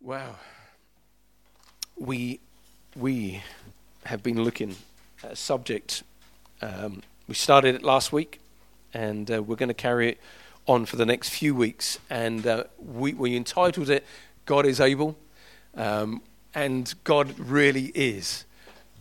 Wow. 0.00 0.36
We, 1.96 2.38
we 2.94 3.42
have 4.04 4.22
been 4.22 4.44
looking 4.44 4.76
at 5.24 5.32
a 5.32 5.36
subject. 5.36 6.04
Um, 6.62 7.02
we 7.26 7.34
started 7.34 7.74
it 7.74 7.82
last 7.82 8.12
week, 8.12 8.40
and 8.94 9.28
uh, 9.28 9.42
we're 9.42 9.56
going 9.56 9.68
to 9.68 9.74
carry 9.74 10.10
it 10.10 10.20
on 10.66 10.86
for 10.86 10.94
the 10.94 11.04
next 11.04 11.30
few 11.30 11.52
weeks. 11.52 11.98
And 12.08 12.46
uh, 12.46 12.64
we, 12.78 13.12
we 13.12 13.36
entitled 13.36 13.90
it 13.90 14.06
God 14.46 14.66
is 14.66 14.80
Able. 14.80 15.16
Um, 15.74 16.22
and 16.54 16.94
God 17.02 17.36
really 17.38 17.86
is 17.94 18.44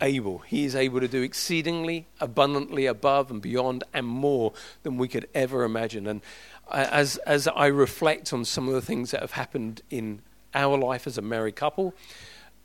able. 0.01 0.39
He 0.39 0.65
is 0.65 0.75
able 0.75 0.99
to 0.99 1.07
do 1.07 1.21
exceedingly 1.21 2.07
abundantly 2.19 2.87
above 2.87 3.31
and 3.31 3.41
beyond 3.41 3.83
and 3.93 4.05
more 4.05 4.53
than 4.83 4.97
we 4.97 5.07
could 5.07 5.27
ever 5.33 5.63
imagine. 5.63 6.07
And 6.07 6.21
uh, 6.69 6.87
as, 6.91 7.17
as 7.17 7.47
I 7.47 7.67
reflect 7.67 8.33
on 8.33 8.45
some 8.45 8.67
of 8.67 8.73
the 8.73 8.81
things 8.81 9.11
that 9.11 9.21
have 9.21 9.31
happened 9.31 9.81
in 9.89 10.21
our 10.53 10.77
life 10.77 11.07
as 11.07 11.17
a 11.17 11.21
married 11.21 11.55
couple, 11.55 11.93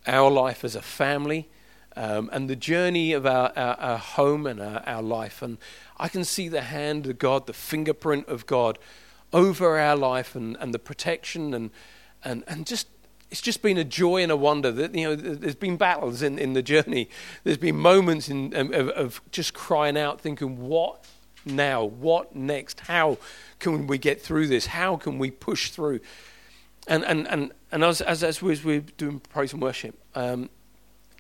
our 0.07 0.31
life 0.31 0.65
as 0.65 0.75
a 0.75 0.83
family, 0.83 1.49
um, 1.97 2.31
and 2.33 2.49
the 2.49 2.57
journey 2.57 3.13
of 3.13 3.27
our, 3.27 3.53
our, 3.57 3.75
our 3.75 3.99
home 3.99 4.47
and 4.47 4.61
our, 4.61 4.83
our, 4.87 5.03
life. 5.03 5.43
And 5.43 5.59
I 5.99 6.09
can 6.09 6.25
see 6.25 6.49
the 6.49 6.63
hand 6.63 7.07
of 7.07 7.19
God, 7.19 7.47
the 7.47 7.53
fingerprint 7.53 8.29
of 8.29 8.47
God 8.47 8.79
over 9.33 9.79
our 9.79 9.97
life 9.97 10.35
and, 10.35 10.57
and 10.59 10.73
the 10.73 10.79
protection 10.79 11.53
and, 11.55 11.71
and, 12.25 12.45
and 12.47 12.67
just 12.67 12.89
it's 13.31 13.41
just 13.41 13.63
been 13.63 13.79
a 13.79 13.85
joy 13.85 14.23
and 14.23 14.31
a 14.31 14.37
wonder 14.37 14.71
that 14.71 14.95
you 14.95 15.09
know 15.09 15.17
there's 15.17 15.55
been 15.55 15.79
battles 15.79 16.21
in, 16.21 16.39
in 16.39 16.53
the 16.53 16.61
journey. 16.61 17.09
There's 17.45 17.57
been 17.57 17.79
moments 17.79 18.29
in, 18.29 18.55
of, 18.55 18.91
of 18.91 19.23
just 19.31 19.55
crying 19.55 19.97
out 19.97 20.21
thinking 20.21 20.61
what 20.69 21.07
now? 21.47 21.83
What 21.83 22.37
next? 22.37 22.81
How 22.81 23.17
can 23.59 23.87
we 23.87 23.97
get 23.97 24.21
through 24.21 24.49
this? 24.49 24.67
How 24.67 24.97
can 24.97 25.19
we 25.19 25.31
push 25.31 25.71
through? 25.71 26.01
And 26.87 27.05
and 27.07 27.27
and, 27.27 27.53
and 27.73 27.83
as, 27.83 28.01
as, 28.01 28.23
as 28.23 28.43
we 28.43 28.59
were 28.65 28.81
doing 28.97 29.19
praise 29.19 29.53
and 29.53 29.61
worship 29.61 29.99
um, 30.15 30.49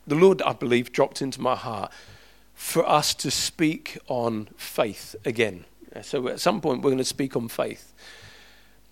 the 0.07 0.15
lord 0.15 0.41
i 0.43 0.53
believe 0.53 0.93
dropped 0.93 1.21
into 1.21 1.41
my 1.41 1.57
heart 1.57 1.91
for 2.55 2.89
us 2.89 3.15
to 3.15 3.31
speak 3.31 3.99
on 4.07 4.49
faith 4.57 5.17
again 5.25 5.65
so 6.03 6.29
at 6.29 6.41
some 6.41 6.61
point 6.61 6.83
we're 6.83 6.91
going 6.91 6.99
to 6.99 7.05
speak 7.05 7.35
on 7.37 7.49
faith 7.49 7.93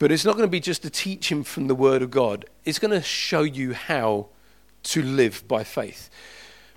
but 0.00 0.10
it's 0.10 0.24
not 0.24 0.32
going 0.32 0.48
to 0.48 0.50
be 0.50 0.60
just 0.60 0.82
a 0.86 0.90
teaching 0.90 1.44
from 1.44 1.68
the 1.68 1.74
Word 1.74 2.00
of 2.00 2.10
God, 2.10 2.46
it's 2.64 2.78
going 2.78 2.90
to 2.90 3.02
show 3.02 3.42
you 3.42 3.74
how 3.74 4.28
to 4.84 5.02
live 5.02 5.46
by 5.46 5.62
faith. 5.62 6.08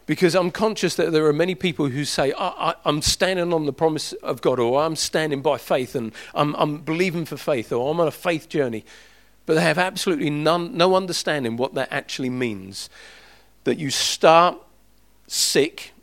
Because 0.05 0.35
I'm 0.35 0.51
conscious 0.51 0.95
that 0.95 1.13
there 1.13 1.25
are 1.25 1.33
many 1.33 1.55
people 1.55 1.87
who 1.87 2.03
say, 2.03 2.33
I, 2.37 2.75
am 2.83 3.01
standing 3.01 3.53
on 3.53 3.65
the 3.65 3.71
promise 3.71 4.11
of 4.11 4.41
God, 4.41 4.59
or 4.59 4.83
I'm 4.83 4.97
standing 4.97 5.41
by 5.41 5.57
faith, 5.57 5.95
and 5.95 6.11
I'm, 6.35 6.53
I'm, 6.55 6.79
believing 6.79 7.23
for 7.23 7.37
faith, 7.37 7.71
or 7.71 7.89
I'm 7.89 8.01
on 8.01 8.09
a 8.09 8.11
faith 8.11 8.49
journey. 8.49 8.83
But 9.45 9.55
they 9.55 9.61
have 9.61 9.77
absolutely 9.77 10.29
none, 10.29 10.77
no 10.77 10.95
understanding 10.95 11.57
what 11.57 11.73
that 11.73 11.89
actually 11.91 12.29
means. 12.29 12.89
That 13.65 13.77
you 13.77 13.89
start 13.89 14.57
sick, 15.27 15.93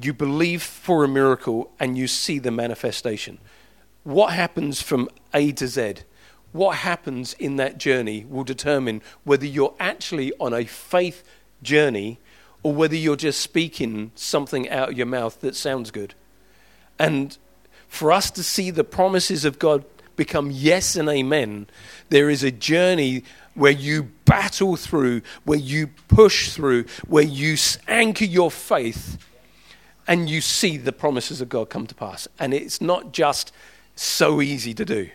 you 0.00 0.12
believe 0.12 0.62
for 0.62 1.04
a 1.04 1.08
miracle, 1.08 1.72
and 1.78 1.98
you 1.98 2.06
see 2.06 2.38
the 2.38 2.50
manifestation. 2.50 3.38
What 4.04 4.32
happens 4.32 4.82
from 4.82 5.08
A 5.34 5.52
to 5.52 5.66
Z? 5.68 5.94
what 6.52 6.76
happens 6.78 7.32
in 7.34 7.56
that 7.56 7.78
journey 7.78 8.24
will 8.28 8.44
determine 8.44 9.02
whether 9.24 9.46
you're 9.46 9.74
actually 9.80 10.32
on 10.38 10.52
a 10.52 10.64
faith 10.64 11.24
journey 11.62 12.18
or 12.62 12.72
whether 12.72 12.94
you're 12.94 13.16
just 13.16 13.40
speaking 13.40 14.12
something 14.14 14.68
out 14.68 14.90
of 14.90 14.96
your 14.96 15.06
mouth 15.06 15.40
that 15.40 15.56
sounds 15.56 15.90
good. 15.90 16.14
And 16.98 17.36
for 17.88 18.12
us 18.12 18.30
to 18.32 18.42
see 18.42 18.70
the 18.70 18.84
promises 18.84 19.44
of 19.44 19.58
God 19.58 19.84
become 20.22 20.52
yes 20.52 20.94
and 20.94 21.08
amen, 21.08 21.66
there 22.10 22.30
is 22.30 22.44
a 22.44 22.50
journey 22.52 23.24
where 23.54 23.72
you 23.72 24.04
battle 24.24 24.76
through, 24.76 25.20
where 25.44 25.58
you 25.58 25.88
push 26.06 26.50
through, 26.50 26.84
where 27.08 27.24
you 27.24 27.56
anchor 27.88 28.24
your 28.24 28.50
faith 28.50 29.18
and 30.06 30.30
you 30.30 30.40
see 30.40 30.76
the 30.76 30.92
promises 30.92 31.40
of 31.40 31.48
God 31.48 31.70
come 31.70 31.88
to 31.88 31.94
pass. 31.94 32.28
And 32.38 32.54
it's 32.54 32.80
not 32.80 33.12
just 33.12 33.52
so 33.96 34.40
easy 34.40 34.74
to 34.74 34.84
do. 34.84 35.10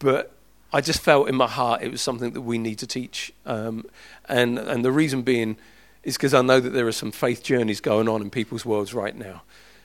But 0.00 0.32
I 0.72 0.80
just 0.80 1.00
felt 1.00 1.28
in 1.28 1.36
my 1.36 1.46
heart 1.46 1.82
it 1.82 1.92
was 1.92 2.02
something 2.02 2.32
that 2.32 2.42
we 2.42 2.58
need 2.58 2.80
to 2.80 2.86
teach. 2.86 3.32
Um, 3.46 3.84
and, 4.28 4.58
and 4.58 4.84
the 4.84 4.92
reason 4.92 5.22
being 5.22 5.56
is 6.02 6.16
because 6.16 6.34
I 6.34 6.42
know 6.42 6.58
that 6.58 6.70
there 6.70 6.88
are 6.88 6.92
some 6.92 7.12
faith 7.12 7.44
journeys 7.44 7.80
going 7.80 8.08
on 8.08 8.22
in 8.22 8.30
people's 8.30 8.64
worlds 8.64 8.92
right 8.92 9.16
now. 9.16 9.42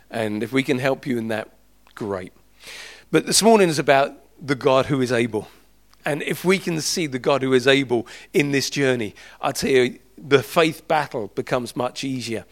And 0.09 0.41
if 0.41 0.51
we 0.51 0.63
can 0.63 0.79
help 0.79 1.05
you 1.05 1.19
in 1.19 1.27
that, 1.27 1.49
great. 1.93 2.33
But 3.13 3.27
this 3.27 3.43
morning 3.43 3.69
is 3.69 3.77
about 3.77 4.17
the 4.41 4.55
God 4.55 4.87
who 4.87 4.99
is 4.99 5.11
able. 5.11 5.47
And 6.03 6.23
if 6.23 6.43
we 6.43 6.57
can 6.57 6.81
see 6.81 7.05
the 7.05 7.19
God 7.19 7.43
who 7.43 7.53
is 7.53 7.67
able 7.67 8.07
in 8.33 8.53
this 8.53 8.71
journey, 8.71 9.13
I 9.39 9.51
tell 9.51 9.69
you, 9.69 9.99
the 10.17 10.41
faith 10.41 10.87
battle 10.87 11.27
becomes 11.35 11.75
much 11.75 12.03
easier. 12.03 12.43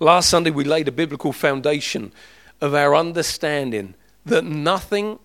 Last 0.00 0.28
Sunday, 0.28 0.50
we 0.50 0.64
laid 0.64 0.88
a 0.88 0.92
biblical 0.92 1.32
foundation 1.32 2.10
of 2.60 2.74
our 2.74 2.96
understanding 2.96 3.94
that 4.26 4.42
nothing 4.42 5.20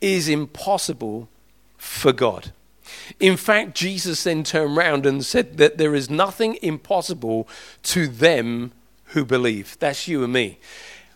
is 0.00 0.28
impossible 0.28 1.28
for 1.78 2.12
God. 2.12 2.50
In 3.20 3.36
fact, 3.36 3.76
Jesus 3.76 4.24
then 4.24 4.42
turned 4.42 4.76
around 4.76 5.06
and 5.06 5.24
said 5.24 5.56
that 5.58 5.78
there 5.78 5.94
is 5.94 6.10
nothing 6.10 6.58
impossible 6.62 7.46
to 7.84 8.08
them 8.08 8.72
who 9.10 9.24
believe. 9.24 9.76
That's 9.78 10.08
you 10.08 10.24
and 10.24 10.32
me. 10.32 10.58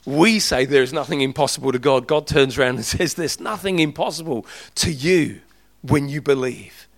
We 0.07 0.39
say 0.39 0.65
there 0.65 0.83
is 0.83 0.93
nothing 0.93 1.21
impossible 1.21 1.73
to 1.73 1.79
God. 1.79 2.07
God 2.07 2.27
turns 2.27 2.59
around 2.59 2.77
and 2.77 2.85
says 2.85 3.15
there's 3.15 3.41
nothing 3.41 3.79
impossible 3.79 4.47
to 4.77 4.93
you 4.93 5.41
when 5.83 6.09
you 6.09 6.21
believe. 6.21 6.89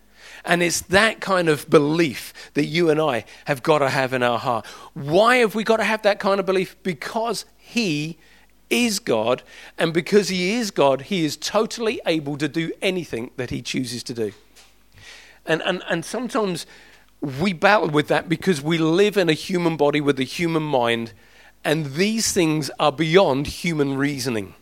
And 0.44 0.62
it's 0.62 0.80
that 0.82 1.20
kind 1.20 1.48
of 1.48 1.68
belief 1.68 2.32
that 2.54 2.66
you 2.66 2.88
and 2.88 3.00
I 3.00 3.24
have 3.46 3.62
got 3.62 3.78
to 3.80 3.88
have 3.88 4.12
in 4.12 4.22
our 4.22 4.38
heart. 4.38 4.64
Why 4.94 5.38
have 5.38 5.56
we 5.56 5.64
got 5.64 5.78
to 5.78 5.84
have 5.84 6.02
that 6.02 6.20
kind 6.20 6.38
of 6.38 6.46
belief? 6.46 6.76
Because 6.84 7.44
He 7.56 8.18
is 8.70 9.00
God, 9.00 9.42
and 9.76 9.92
because 9.92 10.28
He 10.28 10.54
is 10.54 10.70
God, 10.70 11.02
He 11.02 11.24
is 11.24 11.36
totally 11.36 12.00
able 12.06 12.36
to 12.38 12.48
do 12.48 12.72
anything 12.80 13.30
that 13.36 13.50
He 13.50 13.60
chooses 13.60 14.04
to 14.04 14.14
do. 14.14 14.32
And, 15.44 15.62
and, 15.62 15.82
and 15.88 16.04
sometimes 16.04 16.66
we 17.20 17.52
battle 17.52 17.88
with 17.88 18.08
that 18.08 18.28
because 18.28 18.60
we 18.60 18.78
live 18.78 19.16
in 19.16 19.28
a 19.28 19.34
human 19.34 19.76
body 19.76 20.00
with 20.00 20.18
a 20.20 20.24
human 20.24 20.62
mind, 20.62 21.12
and 21.66 21.94
these 21.94 22.32
things 22.32 22.70
are 22.78 22.92
beyond 22.92 23.48
human 23.48 23.96
reasoning. 23.96 24.54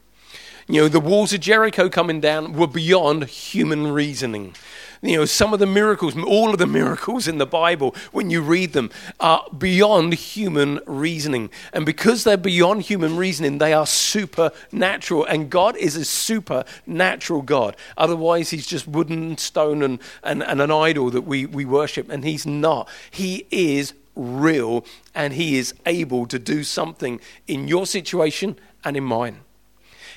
You 0.66 0.80
know, 0.80 0.88
the 0.88 1.00
walls 1.00 1.34
of 1.34 1.40
Jericho 1.40 1.90
coming 1.90 2.20
down 2.20 2.54
were 2.54 2.66
beyond 2.66 3.24
human 3.24 3.88
reasoning. 3.88 4.54
You 5.02 5.18
know, 5.18 5.24
some 5.26 5.52
of 5.52 5.60
the 5.60 5.66
miracles, 5.66 6.16
all 6.16 6.54
of 6.54 6.58
the 6.58 6.66
miracles 6.66 7.28
in 7.28 7.36
the 7.36 7.44
Bible, 7.44 7.94
when 8.12 8.30
you 8.30 8.40
read 8.40 8.72
them, 8.72 8.90
are 9.20 9.46
beyond 9.56 10.14
human 10.14 10.80
reasoning. 10.86 11.50
And 11.74 11.84
because 11.84 12.24
they're 12.24 12.38
beyond 12.38 12.82
human 12.82 13.18
reasoning, 13.18 13.58
they 13.58 13.74
are 13.74 13.86
supernatural. 13.86 15.26
And 15.26 15.50
God 15.50 15.76
is 15.76 15.96
a 15.96 16.06
supernatural 16.06 17.42
God. 17.42 17.76
Otherwise, 17.98 18.48
He's 18.48 18.66
just 18.66 18.88
wooden, 18.88 19.36
stone, 19.36 19.82
and, 19.82 19.98
and, 20.22 20.42
and 20.42 20.62
an 20.62 20.70
idol 20.70 21.10
that 21.10 21.22
we, 21.22 21.44
we 21.44 21.66
worship. 21.66 22.08
And 22.08 22.24
He's 22.24 22.46
not. 22.46 22.88
He 23.10 23.46
is 23.50 23.92
real 24.16 24.84
and 25.14 25.32
He 25.34 25.56
is 25.56 25.74
able 25.86 26.26
to 26.26 26.38
do 26.38 26.64
something 26.64 27.20
in 27.46 27.68
your 27.68 27.86
situation 27.86 28.58
and 28.84 28.96
in 28.96 29.04
mine. 29.04 29.40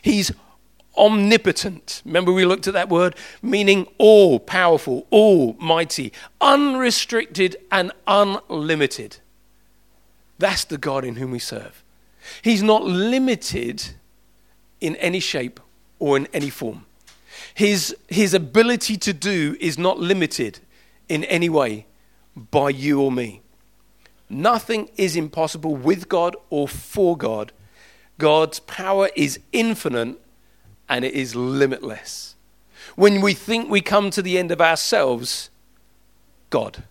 He's 0.01 0.31
omnipotent. 0.97 2.01
Remember, 2.05 2.31
we 2.31 2.45
looked 2.45 2.67
at 2.67 2.73
that 2.73 2.89
word, 2.89 3.15
meaning 3.41 3.87
all 3.97 4.39
powerful, 4.39 5.07
almighty, 5.11 6.11
unrestricted, 6.41 7.55
and 7.71 7.91
unlimited. 8.07 9.17
That's 10.39 10.65
the 10.65 10.77
God 10.77 11.05
in 11.05 11.15
whom 11.15 11.31
we 11.31 11.39
serve. 11.39 11.83
He's 12.41 12.63
not 12.63 12.83
limited 12.83 13.89
in 14.81 14.95
any 14.97 15.19
shape 15.19 15.59
or 15.99 16.17
in 16.17 16.27
any 16.33 16.49
form. 16.49 16.85
His, 17.53 17.95
his 18.07 18.33
ability 18.33 18.97
to 18.97 19.13
do 19.13 19.55
is 19.59 19.77
not 19.77 19.99
limited 19.99 20.59
in 21.09 21.23
any 21.25 21.49
way 21.49 21.85
by 22.35 22.69
you 22.69 23.01
or 23.01 23.11
me. 23.11 23.41
Nothing 24.29 24.89
is 24.97 25.15
impossible 25.15 25.75
with 25.75 26.09
God 26.09 26.35
or 26.49 26.67
for 26.67 27.15
God. 27.15 27.51
God's 28.17 28.59
power 28.59 29.09
is 29.15 29.39
infinite 29.51 30.19
and 30.89 31.05
it 31.05 31.13
is 31.13 31.35
limitless. 31.35 32.35
When 32.95 33.21
we 33.21 33.33
think 33.33 33.69
we 33.69 33.81
come 33.81 34.09
to 34.11 34.21
the 34.21 34.37
end 34.37 34.51
of 34.51 34.61
ourselves, 34.61 35.49
God. 36.49 36.83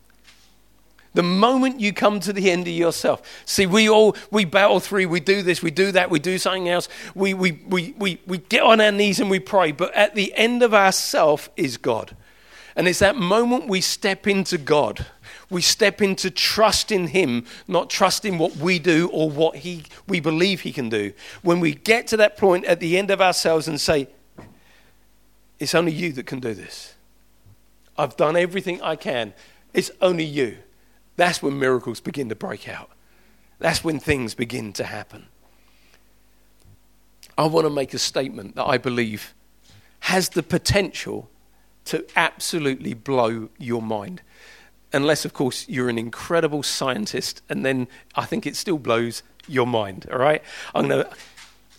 The 1.14 1.22
moment 1.22 1.80
you 1.80 1.94
come 1.94 2.20
to 2.20 2.32
the 2.32 2.50
end 2.50 2.68
of 2.68 2.74
yourself, 2.74 3.22
see, 3.46 3.64
we 3.64 3.88
all, 3.88 4.14
we 4.30 4.44
battle 4.44 4.80
through, 4.80 5.08
we 5.08 5.20
do 5.20 5.40
this, 5.40 5.62
we 5.62 5.70
do 5.70 5.90
that, 5.92 6.10
we 6.10 6.18
do 6.18 6.36
something 6.36 6.68
else, 6.68 6.90
we, 7.14 7.32
we, 7.32 7.52
we, 7.66 7.94
we, 7.96 8.20
we 8.26 8.38
get 8.38 8.62
on 8.62 8.82
our 8.82 8.92
knees 8.92 9.18
and 9.18 9.30
we 9.30 9.40
pray, 9.40 9.72
but 9.72 9.94
at 9.94 10.14
the 10.14 10.34
end 10.34 10.62
of 10.62 10.74
ourself 10.74 11.48
is 11.56 11.78
God. 11.78 12.14
And 12.76 12.86
it's 12.86 12.98
that 13.00 13.16
moment 13.16 13.68
we 13.68 13.80
step 13.80 14.26
into 14.26 14.58
God 14.58 15.06
we 15.48 15.62
step 15.62 16.02
into 16.02 16.30
trust 16.30 16.90
in 16.90 17.08
Him, 17.08 17.44
not 17.68 17.88
trust 17.88 18.24
in 18.24 18.38
what 18.38 18.56
we 18.56 18.78
do 18.78 19.08
or 19.12 19.30
what 19.30 19.56
he, 19.56 19.84
we 20.08 20.20
believe 20.20 20.62
He 20.62 20.72
can 20.72 20.88
do. 20.88 21.12
When 21.42 21.60
we 21.60 21.74
get 21.74 22.06
to 22.08 22.16
that 22.16 22.36
point 22.36 22.64
at 22.64 22.80
the 22.80 22.98
end 22.98 23.10
of 23.10 23.20
ourselves 23.20 23.68
and 23.68 23.80
say, 23.80 24.08
It's 25.58 25.74
only 25.74 25.92
you 25.92 26.12
that 26.12 26.26
can 26.26 26.40
do 26.40 26.54
this, 26.54 26.94
I've 27.96 28.16
done 28.16 28.36
everything 28.36 28.82
I 28.82 28.96
can. 28.96 29.34
It's 29.72 29.90
only 30.00 30.24
you. 30.24 30.58
That's 31.16 31.42
when 31.42 31.58
miracles 31.58 32.00
begin 32.00 32.28
to 32.30 32.34
break 32.34 32.68
out. 32.68 32.90
That's 33.58 33.84
when 33.84 34.00
things 34.00 34.34
begin 34.34 34.72
to 34.74 34.84
happen. 34.84 35.26
I 37.38 37.46
want 37.46 37.66
to 37.66 37.70
make 37.70 37.94
a 37.94 37.98
statement 37.98 38.54
that 38.56 38.64
I 38.64 38.78
believe 38.78 39.34
has 40.00 40.30
the 40.30 40.42
potential 40.42 41.28
to 41.86 42.04
absolutely 42.14 42.94
blow 42.94 43.48
your 43.58 43.82
mind. 43.82 44.22
Unless, 44.92 45.24
of 45.24 45.32
course, 45.32 45.68
you're 45.68 45.88
an 45.88 45.98
incredible 45.98 46.62
scientist, 46.62 47.42
and 47.48 47.64
then 47.64 47.88
I 48.14 48.24
think 48.24 48.46
it 48.46 48.56
still 48.56 48.78
blows 48.78 49.22
your 49.48 49.66
mind, 49.66 50.06
all 50.10 50.18
right? 50.18 50.42
I'm 50.74 50.88
going 50.88 51.04
to, 51.04 51.10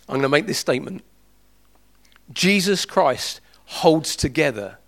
I'm 0.08 0.14
going 0.14 0.22
to 0.22 0.28
make 0.28 0.46
this 0.46 0.58
statement 0.58 1.02
Jesus 2.32 2.84
Christ 2.84 3.40
holds 3.64 4.16
together 4.16 4.78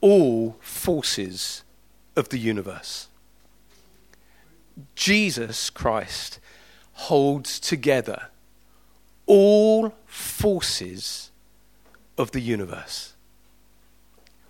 all 0.00 0.56
forces 0.60 1.62
of 2.16 2.28
the 2.28 2.38
universe. 2.38 3.08
Jesus 4.94 5.70
Christ 5.70 6.38
holds 6.92 7.58
together 7.58 8.28
all 9.26 9.94
forces 10.06 11.30
of 12.16 12.32
the 12.32 12.40
universe. 12.40 13.14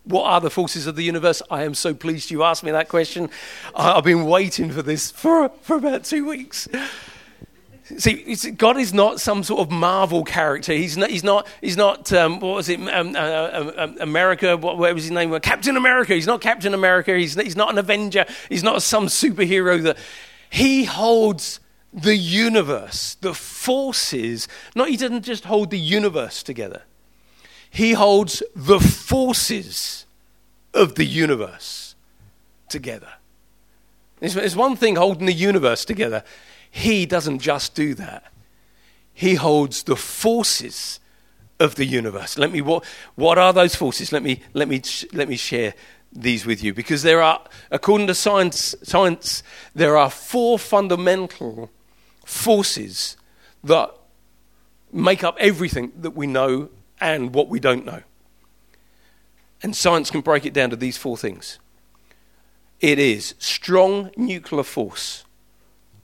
What 0.08 0.24
are 0.24 0.40
the 0.40 0.50
forces 0.50 0.86
of 0.86 0.96
the 0.96 1.02
universe? 1.02 1.42
I 1.50 1.64
am 1.64 1.74
so 1.74 1.92
pleased 1.92 2.30
you 2.30 2.42
asked 2.42 2.64
me 2.64 2.70
that 2.70 2.88
question. 2.88 3.28
I've 3.74 4.04
been 4.04 4.24
waiting 4.24 4.70
for 4.70 4.80
this 4.80 5.10
for, 5.10 5.50
for 5.60 5.76
about 5.76 6.04
two 6.04 6.26
weeks. 6.26 6.66
See, 7.98 8.34
God 8.52 8.78
is 8.78 8.94
not 8.94 9.20
some 9.20 9.42
sort 9.42 9.60
of 9.60 9.70
Marvel 9.70 10.24
character. 10.24 10.72
He's 10.72 10.96
not. 10.96 11.10
He's 11.10 11.24
not. 11.24 11.46
He's 11.60 11.76
not. 11.76 12.10
Um, 12.12 12.40
what 12.40 12.54
was 12.56 12.68
it? 12.68 12.80
Um, 12.80 13.16
uh, 13.16 13.18
uh, 13.18 13.72
um, 13.76 13.96
America. 14.00 14.56
What, 14.56 14.78
what, 14.78 14.94
was 14.94 15.04
his 15.04 15.10
name? 15.10 15.38
Captain 15.40 15.76
America. 15.76 16.14
He's 16.14 16.26
not 16.26 16.40
Captain 16.40 16.74
America. 16.74 17.14
He's. 17.14 17.34
He's 17.34 17.56
not 17.56 17.70
an 17.70 17.78
Avenger. 17.78 18.26
He's 18.48 18.62
not 18.62 18.82
some 18.82 19.06
superhero 19.06 19.82
that. 19.82 19.96
He 20.50 20.84
holds 20.84 21.60
the 21.92 22.16
universe, 22.16 23.16
the 23.20 23.34
forces. 23.34 24.48
Not. 24.74 24.88
He 24.88 24.96
doesn't 24.96 25.22
just 25.22 25.44
hold 25.44 25.70
the 25.70 25.78
universe 25.78 26.42
together. 26.42 26.82
He 27.78 27.92
holds 27.92 28.42
the 28.56 28.80
forces 28.80 30.04
of 30.74 30.96
the 30.96 31.04
universe 31.04 31.94
together. 32.68 33.12
There's 34.18 34.56
one 34.56 34.74
thing 34.74 34.96
holding 34.96 35.26
the 35.26 35.32
universe 35.32 35.84
together. 35.84 36.24
He 36.72 37.06
doesn't 37.06 37.38
just 37.38 37.76
do 37.76 37.94
that, 37.94 38.32
He 39.14 39.36
holds 39.36 39.84
the 39.84 39.94
forces 39.94 40.98
of 41.60 41.76
the 41.76 41.84
universe. 41.84 42.36
Let 42.36 42.50
me, 42.50 42.62
what, 42.62 42.84
what 43.14 43.38
are 43.38 43.52
those 43.52 43.76
forces? 43.76 44.10
Let 44.10 44.24
me, 44.24 44.42
let, 44.54 44.66
me, 44.66 44.82
let 45.12 45.28
me 45.28 45.36
share 45.36 45.72
these 46.12 46.44
with 46.44 46.64
you 46.64 46.74
because 46.74 47.04
there 47.04 47.22
are, 47.22 47.40
according 47.70 48.08
to 48.08 48.14
science, 48.16 48.74
science, 48.82 49.44
there 49.72 49.96
are 49.96 50.10
four 50.10 50.58
fundamental 50.58 51.70
forces 52.26 53.16
that 53.62 53.94
make 54.92 55.22
up 55.22 55.36
everything 55.38 55.92
that 56.00 56.16
we 56.16 56.26
know 56.26 56.70
and 57.00 57.34
what 57.34 57.48
we 57.48 57.60
don't 57.60 57.84
know. 57.84 58.02
And 59.62 59.74
science 59.74 60.10
can 60.10 60.20
break 60.20 60.46
it 60.46 60.52
down 60.52 60.70
to 60.70 60.76
these 60.76 60.96
four 60.96 61.16
things 61.16 61.58
it 62.80 62.98
is 62.98 63.34
strong 63.38 64.10
nuclear 64.16 64.62
force, 64.62 65.24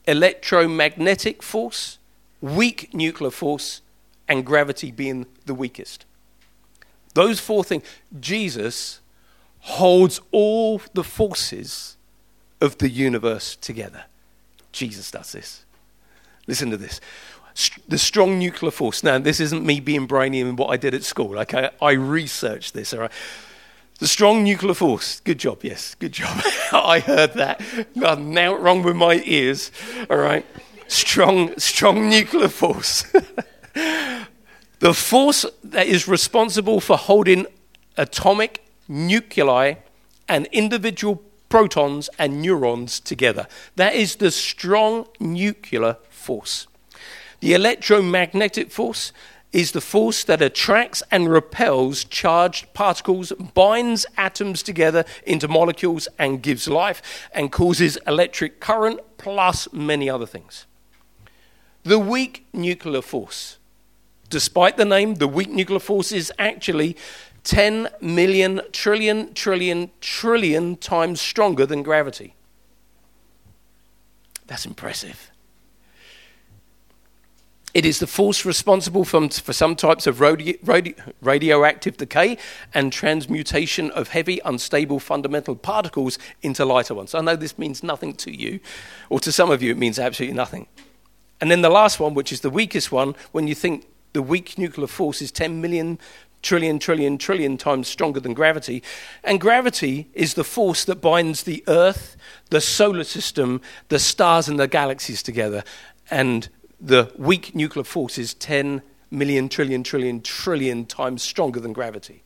electromagnetic 0.06 1.42
force, 1.42 1.98
weak 2.40 2.92
nuclear 2.92 3.30
force, 3.30 3.80
and 4.28 4.44
gravity 4.44 4.90
being 4.90 5.26
the 5.46 5.54
weakest. 5.54 6.04
Those 7.14 7.38
four 7.38 7.62
things. 7.62 7.84
Jesus 8.18 9.00
holds 9.60 10.20
all 10.32 10.82
the 10.94 11.04
forces 11.04 11.96
of 12.60 12.78
the 12.78 12.88
universe 12.88 13.56
together. 13.56 14.04
Jesus 14.72 15.10
does 15.10 15.32
this. 15.32 15.64
Listen 16.46 16.70
to 16.70 16.76
this. 16.76 17.00
The 17.86 17.98
strong 17.98 18.38
nuclear 18.38 18.72
force. 18.72 19.04
Now, 19.04 19.18
this 19.18 19.38
isn't 19.38 19.64
me 19.64 19.78
being 19.78 20.06
brainy 20.06 20.40
in 20.40 20.56
what 20.56 20.68
I 20.68 20.76
did 20.76 20.94
at 20.94 21.04
school. 21.04 21.38
Okay, 21.38 21.70
I 21.80 21.92
researched 21.92 22.74
this. 22.74 22.92
All 22.92 23.00
right. 23.00 23.12
The 24.00 24.08
strong 24.08 24.42
nuclear 24.42 24.74
force. 24.74 25.20
Good 25.20 25.38
job, 25.38 25.60
yes, 25.62 25.94
good 25.94 26.12
job. 26.12 26.42
I 26.72 26.98
heard 26.98 27.34
that. 27.34 27.60
Nothing 27.94 28.34
now 28.34 28.56
wrong 28.56 28.82
with 28.82 28.96
my 28.96 29.22
ears. 29.24 29.70
All 30.10 30.16
right. 30.16 30.44
Strong, 30.88 31.58
strong 31.58 32.08
nuclear 32.08 32.48
force. 32.48 33.02
the 34.80 34.94
force 34.94 35.46
that 35.62 35.86
is 35.86 36.08
responsible 36.08 36.80
for 36.80 36.96
holding 36.96 37.46
atomic 37.96 38.66
nuclei 38.88 39.74
and 40.28 40.46
individual 40.46 41.22
protons 41.48 42.10
and 42.18 42.42
neutrons 42.42 42.98
together. 42.98 43.46
That 43.76 43.94
is 43.94 44.16
the 44.16 44.32
strong 44.32 45.06
nuclear 45.20 45.98
force. 46.10 46.66
The 47.44 47.52
electromagnetic 47.52 48.70
force 48.70 49.12
is 49.52 49.72
the 49.72 49.82
force 49.82 50.24
that 50.24 50.40
attracts 50.40 51.02
and 51.10 51.30
repels 51.30 52.02
charged 52.04 52.72
particles, 52.72 53.34
binds 53.52 54.06
atoms 54.16 54.62
together 54.62 55.04
into 55.26 55.46
molecules, 55.46 56.08
and 56.18 56.42
gives 56.42 56.68
life 56.68 57.28
and 57.34 57.52
causes 57.52 57.98
electric 58.06 58.60
current, 58.60 58.98
plus 59.18 59.70
many 59.74 60.08
other 60.08 60.24
things. 60.24 60.64
The 61.82 61.98
weak 61.98 62.46
nuclear 62.54 63.02
force. 63.02 63.58
Despite 64.30 64.78
the 64.78 64.86
name, 64.86 65.16
the 65.16 65.28
weak 65.28 65.50
nuclear 65.50 65.80
force 65.80 66.12
is 66.12 66.32
actually 66.38 66.96
10 67.42 67.88
million 68.00 68.62
trillion, 68.72 69.34
trillion, 69.34 69.90
trillion 70.00 70.78
times 70.78 71.20
stronger 71.20 71.66
than 71.66 71.82
gravity. 71.82 72.36
That's 74.46 74.64
impressive. 74.64 75.30
It 77.74 77.84
is 77.84 77.98
the 77.98 78.06
force 78.06 78.44
responsible 78.44 79.04
for, 79.04 79.28
for 79.28 79.52
some 79.52 79.74
types 79.74 80.06
of 80.06 80.20
radio, 80.20 80.56
radio, 80.62 80.94
radioactive 81.20 81.96
decay 81.96 82.38
and 82.72 82.92
transmutation 82.92 83.90
of 83.90 84.08
heavy, 84.08 84.40
unstable 84.44 85.00
fundamental 85.00 85.56
particles 85.56 86.16
into 86.40 86.64
lighter 86.64 86.94
ones. 86.94 87.16
I 87.16 87.20
know 87.20 87.34
this 87.34 87.58
means 87.58 87.82
nothing 87.82 88.14
to 88.14 88.30
you, 88.30 88.60
or 89.10 89.18
to 89.18 89.32
some 89.32 89.50
of 89.50 89.60
you, 89.60 89.72
it 89.72 89.78
means 89.78 89.98
absolutely 89.98 90.36
nothing. 90.36 90.68
And 91.40 91.50
then 91.50 91.62
the 91.62 91.68
last 91.68 91.98
one, 91.98 92.14
which 92.14 92.30
is 92.30 92.42
the 92.42 92.50
weakest 92.50 92.92
one, 92.92 93.16
when 93.32 93.48
you 93.48 93.56
think 93.56 93.88
the 94.12 94.22
weak 94.22 94.56
nuclear 94.56 94.86
force 94.86 95.20
is 95.20 95.32
10 95.32 95.60
million 95.60 95.98
trillion, 96.42 96.78
trillion, 96.78 97.18
trillion 97.18 97.56
times 97.56 97.88
stronger 97.88 98.20
than 98.20 98.34
gravity. 98.34 98.82
And 99.24 99.40
gravity 99.40 100.08
is 100.12 100.34
the 100.34 100.44
force 100.44 100.84
that 100.84 101.00
binds 101.00 101.42
the 101.42 101.64
Earth, 101.66 102.16
the 102.50 102.60
solar 102.60 103.02
system, 103.04 103.62
the 103.88 103.98
stars, 103.98 104.46
and 104.46 104.60
the 104.60 104.68
galaxies 104.68 105.22
together. 105.22 105.64
And 106.10 106.48
the 106.84 107.10
weak 107.16 107.54
nuclear 107.54 107.82
force 107.82 108.18
is 108.18 108.34
10 108.34 108.82
million, 109.10 109.48
trillion, 109.48 109.82
trillion, 109.82 110.20
trillion 110.20 110.84
times 110.84 111.22
stronger 111.22 111.58
than 111.58 111.72
gravity. 111.72 112.22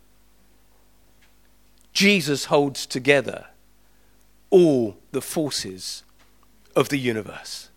Jesus 1.93 2.47
holds 2.47 2.85
together 2.85 3.47
all 4.51 4.99
the 5.13 5.21
forces 5.21 6.03
of 6.75 6.89
the 6.89 6.99
universe. 6.99 7.71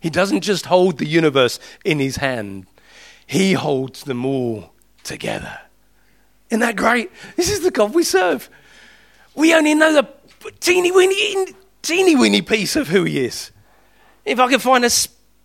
He 0.00 0.10
doesn't 0.10 0.42
just 0.42 0.66
hold 0.66 0.98
the 0.98 1.06
universe 1.06 1.58
in 1.82 1.98
his 1.98 2.16
hand, 2.16 2.66
he 3.26 3.54
holds 3.54 4.04
them 4.04 4.26
all 4.26 4.74
together. 5.02 5.60
Isn't 6.50 6.60
that 6.60 6.76
great? 6.76 7.10
This 7.36 7.50
is 7.50 7.60
the 7.60 7.70
God 7.70 7.94
we 7.94 8.04
serve. 8.04 8.50
We 9.34 9.54
only 9.54 9.74
know 9.74 9.94
the 9.94 10.52
teeny 10.60 10.92
weeny, 10.92 11.54
teeny 11.80 12.16
weeny 12.16 12.42
piece 12.42 12.76
of 12.76 12.88
who 12.88 13.04
he 13.04 13.24
is. 13.24 13.50
If 14.26 14.38
I 14.38 14.48
could 14.48 14.62
find 14.62 14.84
a 14.84 14.90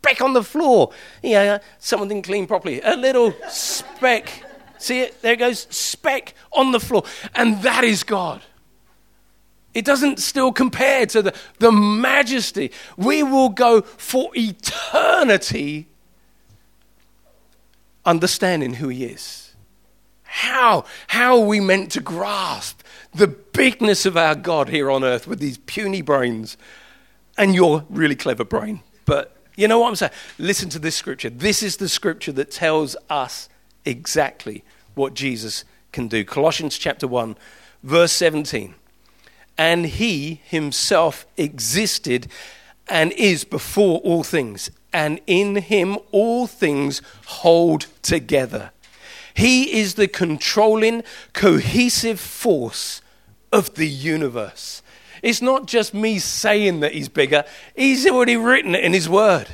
speck 0.01 0.21
on 0.21 0.33
the 0.33 0.43
floor. 0.43 0.91
Yeah, 1.21 1.59
someone 1.77 2.07
didn't 2.07 2.25
clean 2.25 2.47
properly. 2.47 2.81
A 2.81 2.95
little 2.95 3.33
speck. 3.49 4.43
See 4.77 5.01
it? 5.01 5.21
There 5.21 5.33
it 5.33 5.39
goes. 5.39 5.67
Speck 5.69 6.33
on 6.53 6.71
the 6.71 6.79
floor. 6.79 7.03
And 7.35 7.61
that 7.63 7.83
is 7.83 8.03
God. 8.03 8.41
It 9.73 9.85
doesn't 9.85 10.19
still 10.19 10.51
compare 10.51 11.05
to 11.07 11.21
the, 11.21 11.35
the 11.59 11.71
majesty. 11.71 12.71
We 12.97 13.23
will 13.23 13.49
go 13.49 13.81
for 13.81 14.31
eternity 14.33 15.87
understanding 18.05 18.75
who 18.75 18.87
He 18.87 19.05
is. 19.05 19.53
How? 20.23 20.85
How 21.07 21.39
are 21.39 21.45
we 21.45 21.59
meant 21.59 21.91
to 21.91 22.01
grasp 22.01 22.81
the 23.13 23.27
bigness 23.27 24.05
of 24.05 24.15
our 24.15 24.35
God 24.35 24.69
here 24.69 24.89
on 24.89 25.03
earth 25.03 25.27
with 25.27 25.39
these 25.39 25.57
puny 25.57 26.01
brains 26.01 26.55
and 27.37 27.53
your 27.53 27.83
really 27.89 28.15
clever 28.15 28.45
brain? 28.45 28.81
But 29.05 29.35
you 29.59 29.67
know 29.67 29.79
what 29.79 29.89
I'm 29.89 29.95
saying? 29.97 30.13
Listen 30.37 30.69
to 30.69 30.79
this 30.79 30.95
scripture. 30.95 31.29
This 31.29 31.61
is 31.61 31.77
the 31.77 31.89
scripture 31.89 32.31
that 32.31 32.49
tells 32.49 32.95
us 33.09 33.49
exactly 33.83 34.63
what 34.95 35.13
Jesus 35.13 35.65
can 35.91 36.07
do. 36.07 36.23
Colossians 36.23 36.77
chapter 36.77 37.07
1, 37.07 37.35
verse 37.83 38.13
17. 38.13 38.73
And 39.57 39.85
he 39.85 40.41
himself 40.45 41.25
existed 41.35 42.27
and 42.87 43.11
is 43.11 43.43
before 43.43 43.99
all 43.99 44.23
things, 44.23 44.71
and 44.93 45.19
in 45.27 45.57
him 45.57 45.97
all 46.11 46.47
things 46.47 47.01
hold 47.25 47.87
together. 48.01 48.71
He 49.33 49.77
is 49.77 49.95
the 49.95 50.07
controlling, 50.07 51.03
cohesive 51.33 52.19
force 52.19 53.01
of 53.51 53.75
the 53.75 53.87
universe. 53.87 54.81
It's 55.21 55.41
not 55.41 55.65
just 55.65 55.93
me 55.93 56.19
saying 56.19 56.79
that 56.81 56.93
he's 56.93 57.09
bigger, 57.09 57.43
he's 57.75 58.07
already 58.07 58.37
written 58.37 58.75
it 58.75 58.83
in 58.83 58.93
his 58.93 59.09
word. 59.09 59.47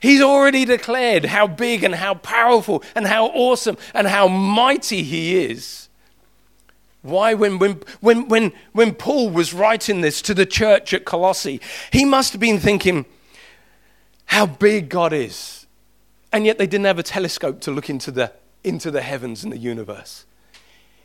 He's 0.00 0.22
already 0.22 0.64
declared 0.64 1.26
how 1.26 1.46
big 1.46 1.84
and 1.84 1.94
how 1.94 2.14
powerful 2.14 2.82
and 2.94 3.06
how 3.06 3.26
awesome 3.26 3.76
and 3.92 4.06
how 4.06 4.28
mighty 4.28 5.02
he 5.02 5.36
is. 5.36 5.88
Why, 7.02 7.34
when, 7.34 7.58
when, 7.58 7.82
when, 8.00 8.28
when, 8.28 8.52
when 8.72 8.94
Paul 8.94 9.30
was 9.30 9.54
writing 9.54 10.00
this 10.00 10.20
to 10.22 10.34
the 10.34 10.46
church 10.46 10.92
at 10.92 11.04
Colossae, 11.04 11.60
he 11.92 12.04
must 12.04 12.32
have 12.32 12.40
been 12.40 12.58
thinking 12.58 13.06
how 14.26 14.46
big 14.46 14.88
God 14.88 15.12
is. 15.12 15.66
And 16.32 16.46
yet 16.46 16.58
they 16.58 16.66
didn't 16.66 16.86
have 16.86 16.98
a 16.98 17.02
telescope 17.02 17.60
to 17.62 17.70
look 17.70 17.90
into 17.90 18.10
the, 18.10 18.32
into 18.62 18.90
the 18.90 19.02
heavens 19.02 19.44
and 19.44 19.52
the 19.52 19.58
universe. 19.58 20.24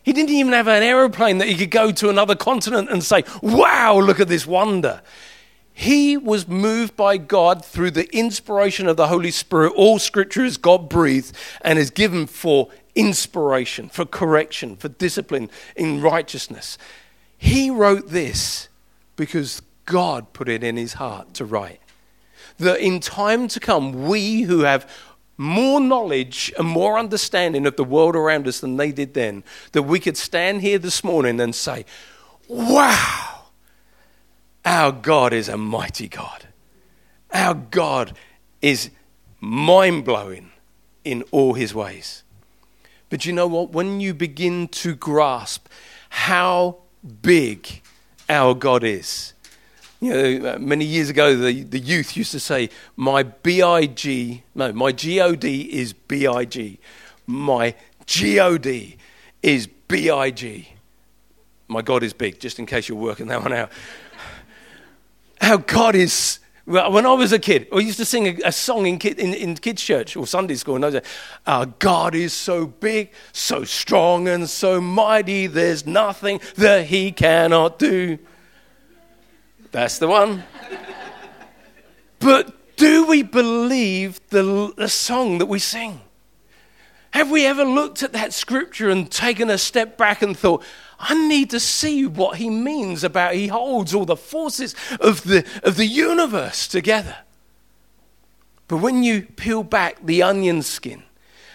He 0.06 0.14
didn't 0.14 0.30
even 0.30 0.54
have 0.54 0.68
an 0.68 0.84
aeroplane 0.84 1.40
that 1.40 1.48
he 1.48 1.56
could 1.56 1.72
go 1.72 1.92
to 1.92 2.10
another 2.10 2.36
continent 2.36 2.92
and 2.92 3.04
say, 3.04 3.24
Wow, 3.42 4.00
look 4.00 4.20
at 4.20 4.28
this 4.28 4.46
wonder. 4.46 5.02
He 5.74 6.16
was 6.16 6.48
moved 6.48 6.96
by 6.96 7.18
God 7.18 7.66
through 7.66 7.92
the 7.92 8.08
inspiration 8.16 8.88
of 8.88 8.98
the 8.98 9.08
Holy 9.08 9.32
Spirit. 9.32 9.74
All 9.76 9.98
scripture 9.98 10.46
is 10.46 10.58
God 10.58 10.90
breathed 10.90 11.36
and 11.62 11.80
is 11.80 11.90
given 11.90 12.28
for 12.28 12.70
inspiration, 12.94 13.90
for 13.90 14.06
correction, 14.06 14.76
for 14.76 14.90
discipline 14.90 15.50
in 15.76 16.02
righteousness. 16.02 16.78
He 17.36 17.72
wrote 17.72 18.10
this 18.10 18.70
because 19.16 19.64
God 19.86 20.34
put 20.34 20.48
it 20.48 20.64
in 20.64 20.78
his 20.78 20.94
heart 20.94 21.34
to 21.34 21.46
write. 21.46 21.82
That 22.60 22.80
in 22.80 23.00
time 23.00 23.48
to 23.50 23.60
come, 23.60 24.08
we 24.08 24.44
who 24.44 24.60
have 24.60 24.88
more 25.38 25.80
knowledge 25.80 26.54
and 26.58 26.68
more 26.68 26.98
understanding 26.98 27.66
of 27.66 27.76
the 27.76 27.84
world 27.84 28.16
around 28.16 28.48
us 28.48 28.60
than 28.60 28.78
they 28.78 28.92
did 28.92 29.14
then, 29.14 29.44
that 29.74 29.84
we 29.84 30.00
could 30.00 30.18
stand 30.18 30.62
here 30.62 30.80
this 30.80 31.04
morning 31.04 31.40
and 31.40 31.54
say, 31.54 31.86
Wow, 32.48 33.44
our 34.64 34.92
God 34.92 35.34
is 35.34 35.50
a 35.50 35.58
mighty 35.58 36.08
God. 36.08 36.48
Our 37.34 37.56
God 37.56 38.16
is 38.62 38.92
mind 39.40 40.06
blowing 40.06 40.52
in 41.04 41.24
all 41.32 41.54
his 41.54 41.74
ways. 41.74 42.24
But 43.10 43.26
you 43.26 43.34
know 43.34 43.48
what? 43.48 43.72
When 43.72 44.00
you 44.00 44.14
begin 44.14 44.68
to 44.70 44.96
grasp 44.96 45.68
how 46.10 46.78
big 47.22 47.82
our 48.30 48.56
God 48.56 48.84
is, 48.84 49.34
you 50.00 50.10
know, 50.12 50.50
uh, 50.50 50.58
many 50.60 50.86
years 50.86 51.10
ago, 51.10 51.36
the, 51.36 51.64
the 51.64 51.80
youth 51.80 52.18
used 52.18 52.32
to 52.32 52.40
say, 52.40 52.70
My 52.96 53.24
BIG, 53.24 54.44
no, 54.54 54.74
my 54.74 54.92
GOD 54.92 55.46
is 55.46 55.94
BIG. 55.94 56.80
My 57.28 57.76
GOD 58.06 58.98
is 59.42 59.68
BIG. 59.88 60.68
My 61.68 61.82
God 61.82 62.04
is 62.04 62.14
big, 62.14 62.40
just 62.40 62.60
in 62.60 62.66
case 62.66 62.88
you're 62.88 62.98
working 62.98 63.28
that 63.28 63.42
one 63.42 63.54
out. 63.54 63.72
Our 65.42 65.58
God 65.58 65.96
is 65.96 66.40
well, 66.68 66.92
when 66.92 67.06
I 67.06 67.14
was 67.14 67.32
a 67.32 67.38
kid, 67.38 67.68
I 67.72 67.78
used 67.78 68.00
to 68.00 68.06
sing 68.06 68.28
a, 68.28 68.48
a 68.48 68.52
song 68.52 68.88
in, 68.88 68.98
kid, 68.98 69.20
in, 69.20 69.36
in, 69.36 69.56
kids' 69.56 69.84
church 69.84 70.16
or 70.16 70.26
Sunday 70.26 70.56
school, 70.56 70.76
and 70.76 70.84
I 70.84 70.88
was 70.88 70.96
like, 70.96 71.06
Our 71.46 71.66
God 71.68 72.16
is 72.16 72.34
so 72.34 72.66
big, 72.66 73.12
so 73.32 73.64
strong, 73.64 74.28
and 74.28 74.50
so 74.50 74.82
mighty, 74.82 75.46
there's 75.46 75.86
nothing 75.86 76.42
that 76.56 76.88
He 76.88 77.12
cannot 77.12 77.78
do. 77.78 78.18
That's 79.76 79.98
the 79.98 80.08
one. 80.08 80.46
but 82.20 82.78
do 82.78 83.08
we 83.08 83.24
believe 83.24 84.22
the, 84.30 84.74
the 84.78 84.88
song 84.88 85.40
that 85.40 85.48
we 85.48 85.60
sing? 85.60 86.00
Have 87.12 87.30
we 87.30 87.46
ever 87.46 87.66
looked 87.66 88.02
at 88.02 88.14
that 88.14 88.32
scripture 88.32 88.90
and 88.90 89.12
taken 89.12 89.50
a 89.50 89.58
step 89.58 89.98
back 89.98 90.22
and 90.22 90.38
thought, 90.38 90.64
I 90.98 91.28
need 91.28 91.50
to 91.50 91.60
see 91.60 92.06
what 92.06 92.38
he 92.38 92.50
means 92.50 93.04
about 93.04 93.34
he 93.34 93.48
holds 93.48 93.94
all 93.94 94.06
the 94.06 94.16
forces 94.16 94.76
of 95.02 95.24
the, 95.26 95.46
of 95.62 95.76
the 95.76 95.88
universe 95.88 96.70
together. 96.70 97.18
But 98.70 98.78
when 98.78 99.04
you 99.04 99.24
peel 99.24 99.64
back 99.64 99.98
the 100.06 100.24
onion 100.24 100.62
skin 100.62 101.04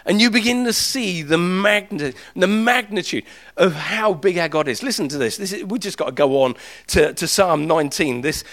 and 0.05 0.21
you 0.21 0.31
begin 0.31 0.65
to 0.65 0.73
see 0.73 1.23
the, 1.23 1.39
magni- 1.39 2.15
the 2.35 2.47
magnitude 2.47 3.25
of 3.57 3.75
how 3.75 4.15
big 4.15 4.39
our 4.39 4.49
God 4.49 4.69
is, 4.69 4.83
listen 4.83 5.09
to 5.09 5.19
this. 5.19 5.37
this 5.37 5.53
is, 5.53 5.65
we 5.65 5.79
just 5.79 5.99
got 5.99 6.07
to 6.07 6.13
go 6.13 6.43
on 6.43 6.55
to, 6.89 7.13
to 7.15 7.27
Psalm 7.27 7.67
19. 7.67 8.21
This, 8.23 8.45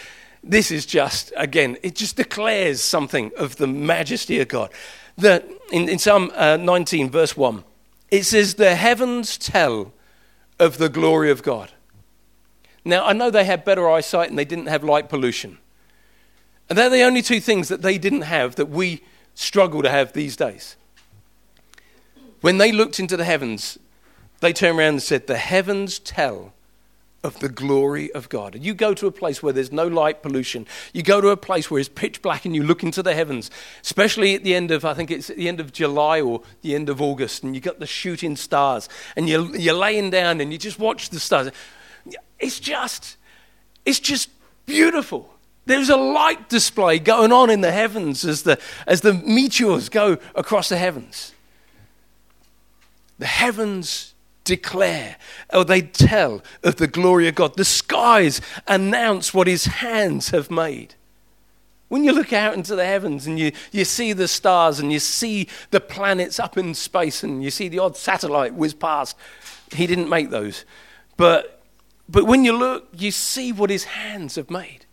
this 0.44 0.72
is 0.72 0.86
just, 0.86 1.34
again, 1.38 1.78
it 1.84 1.96
just 1.96 2.16
declares 2.16 2.82
something 2.82 3.32
of 3.38 3.56
the 3.58 3.68
majesty 3.68 4.40
of 4.40 4.48
God. 4.48 4.72
The, 5.18 5.44
in, 5.72 5.90
in 5.90 6.00
Psalm 6.00 6.32
uh, 6.36 6.58
19, 6.58 7.10
verse 7.10 7.36
1, 7.36 7.64
it 8.12 8.24
says, 8.24 8.56
The 8.56 8.76
heavens 8.76 9.38
tell 9.38 9.94
of 10.60 10.78
the 10.78 10.90
glory 10.90 11.32
of 11.32 11.44
God. 11.44 11.72
Now, 12.86 13.06
I 13.06 13.14
know 13.14 13.30
they 13.30 13.44
had 13.44 13.66
better 13.66 13.90
eyesight 13.90 14.30
and 14.30 14.40
they 14.40 14.46
didn't 14.46 14.68
have 14.68 14.84
light 14.84 15.10
pollution. 15.10 15.58
And 16.70 16.78
they're 16.78 16.90
the 16.90 17.04
only 17.04 17.22
two 17.22 17.40
things 17.40 17.68
that 17.68 17.82
they 17.82 17.98
didn't 17.98 18.22
have 18.22 18.56
that 18.56 18.70
we 18.70 19.04
struggle 19.36 19.82
to 19.82 19.90
have 19.90 20.14
these 20.14 20.36
days. 20.36 20.76
When 22.42 22.58
they 22.58 22.72
looked 22.72 23.00
into 23.00 23.18
the 23.18 23.24
heavens, 23.24 23.78
they 24.42 24.54
turned 24.54 24.80
around 24.80 24.90
and 24.90 25.04
said, 25.04 25.28
The 25.28 25.38
heavens 25.38 26.00
tell 26.00 26.54
of 27.24 27.40
the 27.40 27.50
glory 27.50 28.12
of 28.14 28.30
God. 28.30 28.58
You 28.60 28.74
go 28.74 28.94
to 28.94 29.08
a 29.08 29.12
place 29.12 29.42
where 29.42 29.52
there's 29.52 29.72
no 29.72 29.88
light 29.88 30.22
pollution. 30.22 30.68
You 30.94 31.04
go 31.04 31.20
to 31.20 31.30
a 31.30 31.38
place 31.38 31.70
where 31.70 31.80
it's 31.80 31.90
pitch 31.90 32.22
black 32.22 32.46
and 32.46 32.56
you 32.56 32.64
look 32.64 32.84
into 32.84 33.02
the 33.02 33.14
heavens, 33.14 33.50
especially 33.82 34.36
at 34.36 34.44
the 34.44 34.54
end 34.56 34.72
of, 34.72 34.86
I 34.86 34.94
think 34.94 35.12
it's 35.12 35.28
the 35.28 35.48
end 35.48 35.60
of 35.60 35.74
July 35.74 36.22
or 36.22 36.42
the 36.62 36.76
end 36.76 36.90
of 36.90 37.02
August, 37.02 37.44
and 37.44 37.56
you 37.56 37.62
got 37.62 37.80
the 37.80 37.88
shooting 37.88 38.36
stars, 38.36 38.88
and 39.16 39.28
you're, 39.28 39.56
you're 39.56 39.74
laying 39.74 40.10
down 40.10 40.40
and 40.42 40.52
you 40.52 40.58
just 40.58 40.80
watch 40.80 41.10
the 41.10 41.20
stars. 41.20 41.50
It's 42.40 42.60
just, 42.60 43.18
it's 43.84 44.00
just 44.00 44.30
beautiful. 44.66 45.34
There's 45.66 45.90
a 45.90 45.98
light 45.98 46.48
display 46.48 47.00
going 47.00 47.34
on 47.34 47.50
in 47.50 47.62
the 47.62 47.72
heavens 47.72 48.24
as 48.24 48.44
the, 48.44 48.60
as 48.86 49.02
the 49.02 49.14
meteors 49.14 49.90
go 49.90 50.18
across 50.34 50.70
the 50.70 50.78
heavens. 50.78 51.34
The 53.20 53.26
heavens 53.26 54.14
declare 54.44 55.18
or 55.54 55.66
they 55.66 55.82
tell 55.82 56.42
of 56.64 56.78
the 56.78 56.88
glory 56.88 57.28
of 57.28 57.36
God. 57.36 57.58
The 57.58 57.66
skies 57.66 58.42
announce 58.68 59.34
what 59.34 59.48
his 59.48 59.66
hands 59.66 60.30
have 60.30 60.50
made. 60.50 60.96
When 61.90 62.04
you 62.04 62.12
look 62.12 62.34
out 62.34 62.54
into 62.54 62.76
the 62.76 62.86
heavens 62.86 63.28
and 63.28 63.40
you, 63.40 63.52
you 63.72 63.86
see 63.86 64.14
the 64.14 64.28
stars 64.28 64.80
and 64.80 64.92
you 64.92 65.00
see 65.00 65.48
the 65.72 65.80
planets 65.80 66.40
up 66.40 66.58
in 66.58 66.74
space 66.74 67.24
and 67.24 67.44
you 67.44 67.50
see 67.50 67.70
the 67.70 67.80
odd 67.80 67.96
satellite 67.96 68.54
whiz 68.54 68.74
past, 68.74 69.16
he 69.72 69.88
didn't 69.88 70.10
make 70.10 70.30
those. 70.30 70.66
But, 71.16 71.62
but 72.10 72.26
when 72.26 72.44
you 72.44 72.54
look, 72.54 72.88
you 72.94 73.12
see 73.12 73.52
what 73.52 73.70
his 73.70 73.86
hands 73.86 74.36
have 74.36 74.50
made. 74.50 74.86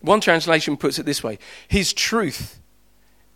One 0.00 0.20
translation 0.20 0.76
puts 0.76 0.98
it 0.98 1.06
this 1.06 1.22
way 1.22 1.38
His 1.68 1.92
truth 1.92 2.60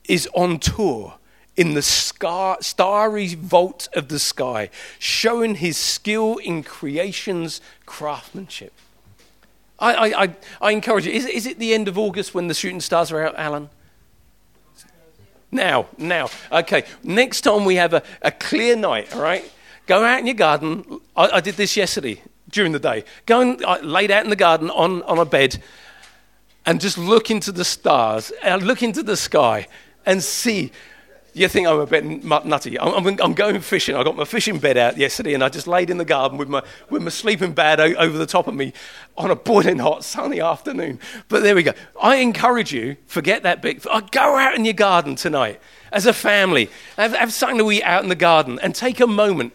is 0.05 0.29
on 0.35 0.59
tour 0.59 1.15
in 1.57 1.75
the 1.75 1.83
scar, 1.83 2.59
starry 2.61 3.35
vault 3.35 3.89
of 3.95 4.09
the 4.09 4.19
sky, 4.19 4.71
showing 4.99 5.57
his 5.57 5.77
skill 5.77 6.37
in 6.37 6.63
creation's 6.63 7.61
craftsmanship. 7.87 8.73
I, 9.79 9.95
I, 9.95 10.23
I, 10.23 10.37
I 10.61 10.71
encourage 10.73 11.07
you. 11.07 11.13
Is, 11.13 11.27
is 11.27 11.47
it 11.47 11.59
the 11.59 11.75
end 11.75 11.89
of 11.89 11.99
August 11.99 12.35
when 12.35 12.49
the 12.49 12.55
shooting 12.55 12.81
stars 12.81 13.13
are 13.13 13.27
out, 13.27 13.35
Alan? 13.37 13.71
Now, 15.51 15.87
now. 15.97 16.29
Okay, 16.53 16.85
next 17.03 17.43
time 17.43 17.65
we 17.65 17.77
have 17.77 17.95
a, 17.95 18.03
a 18.23 18.31
clear 18.31 18.77
night, 18.77 19.15
all 19.15 19.23
right? 19.23 19.51
Go 19.87 20.05
out 20.05 20.19
in 20.19 20.27
your 20.27 20.35
garden. 20.35 21.01
I, 21.17 21.29
I 21.29 21.41
did 21.41 21.55
this 21.55 21.77
yesterday 21.77 22.21
during 22.51 22.73
the 22.73 22.79
day. 22.79 23.05
Go 23.27 23.41
and 23.41 23.65
I 23.65 23.81
laid 23.81 24.11
out 24.11 24.25
in 24.25 24.31
the 24.31 24.37
garden 24.37 24.71
on, 24.71 25.03
on 25.03 25.19
a 25.19 25.25
bed 25.25 25.63
and 26.65 26.81
just 26.81 26.99
look 26.99 27.31
into 27.31 27.53
the 27.53 27.65
stars, 27.65 28.33
uh, 28.43 28.57
look 28.57 28.83
into 28.83 29.03
the 29.03 29.17
sky 29.17 29.69
and 30.05 30.23
see 30.23 30.73
you 31.37 31.49
think 31.49 31.69
I'm 31.69 31.79
a 31.79 31.87
bit 31.87 32.03
nutty. 32.25 32.81
I'm, 32.81 33.07
I'm, 33.07 33.21
I'm, 33.21 33.35
going 33.35 33.61
fishing. 33.61 33.95
I 33.95 34.03
got 34.03 34.17
my 34.17 34.25
fishing 34.25 34.59
bed 34.59 34.79
out 34.79 34.97
yesterday 34.97 35.35
and 35.35 35.45
I 35.45 35.51
just 35.51 35.67
laid 35.67 35.91
in 35.91 35.99
the 35.99 36.05
garden 36.07 36.39
with 36.39 36.49
my, 36.49 36.63
with 36.89 37.03
my 37.03 37.11
sleeping 37.11 37.53
bag 37.53 37.79
over 37.79 38.17
the 38.17 38.25
top 38.25 38.47
of 38.47 38.55
me 38.55 38.73
on 39.19 39.31
a 39.31 39.37
boiling 39.37 39.79
hot 39.79 40.03
sunny 40.03 40.41
afternoon. 40.41 40.99
But 41.29 41.43
there 41.43 41.55
we 41.55 41.63
go. 41.63 41.75
I 42.03 42.17
encourage 42.17 42.73
you, 42.73 42.97
forget 43.07 43.43
that 43.43 43.61
bit. 43.61 43.87
Uh, 43.87 44.01
go 44.01 44.39
out 44.39 44.55
in 44.55 44.65
your 44.65 44.73
garden 44.73 45.15
tonight 45.15 45.61
as 45.93 46.07
a 46.07 46.15
family. 46.15 46.71
Have, 46.97 47.13
have 47.13 47.35
something 47.35 47.59
to 47.59 47.71
eat 47.71 47.83
out 47.83 48.03
in 48.03 48.09
the 48.09 48.15
garden 48.15 48.59
and 48.63 48.75
take 48.75 48.99
a 48.99 49.07
moment. 49.07 49.53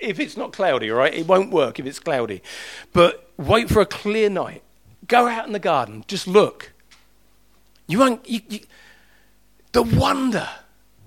If 0.00 0.18
it's 0.20 0.38
not 0.38 0.54
cloudy, 0.54 0.88
right? 0.88 1.12
It 1.12 1.26
won't 1.26 1.50
work 1.50 1.78
if 1.78 1.84
it's 1.84 1.98
cloudy. 1.98 2.42
But 2.94 3.30
wait 3.36 3.68
for 3.68 3.82
a 3.82 3.86
clear 3.86 4.30
night. 4.30 4.62
Go 5.06 5.26
out 5.26 5.46
in 5.46 5.52
the 5.52 5.58
garden. 5.58 6.02
Just 6.08 6.26
look. 6.26 6.72
You 7.86 7.98
won't. 7.98 8.26
You, 8.26 8.40
you, 8.48 8.60
the 9.72 9.82
wonder 9.82 10.48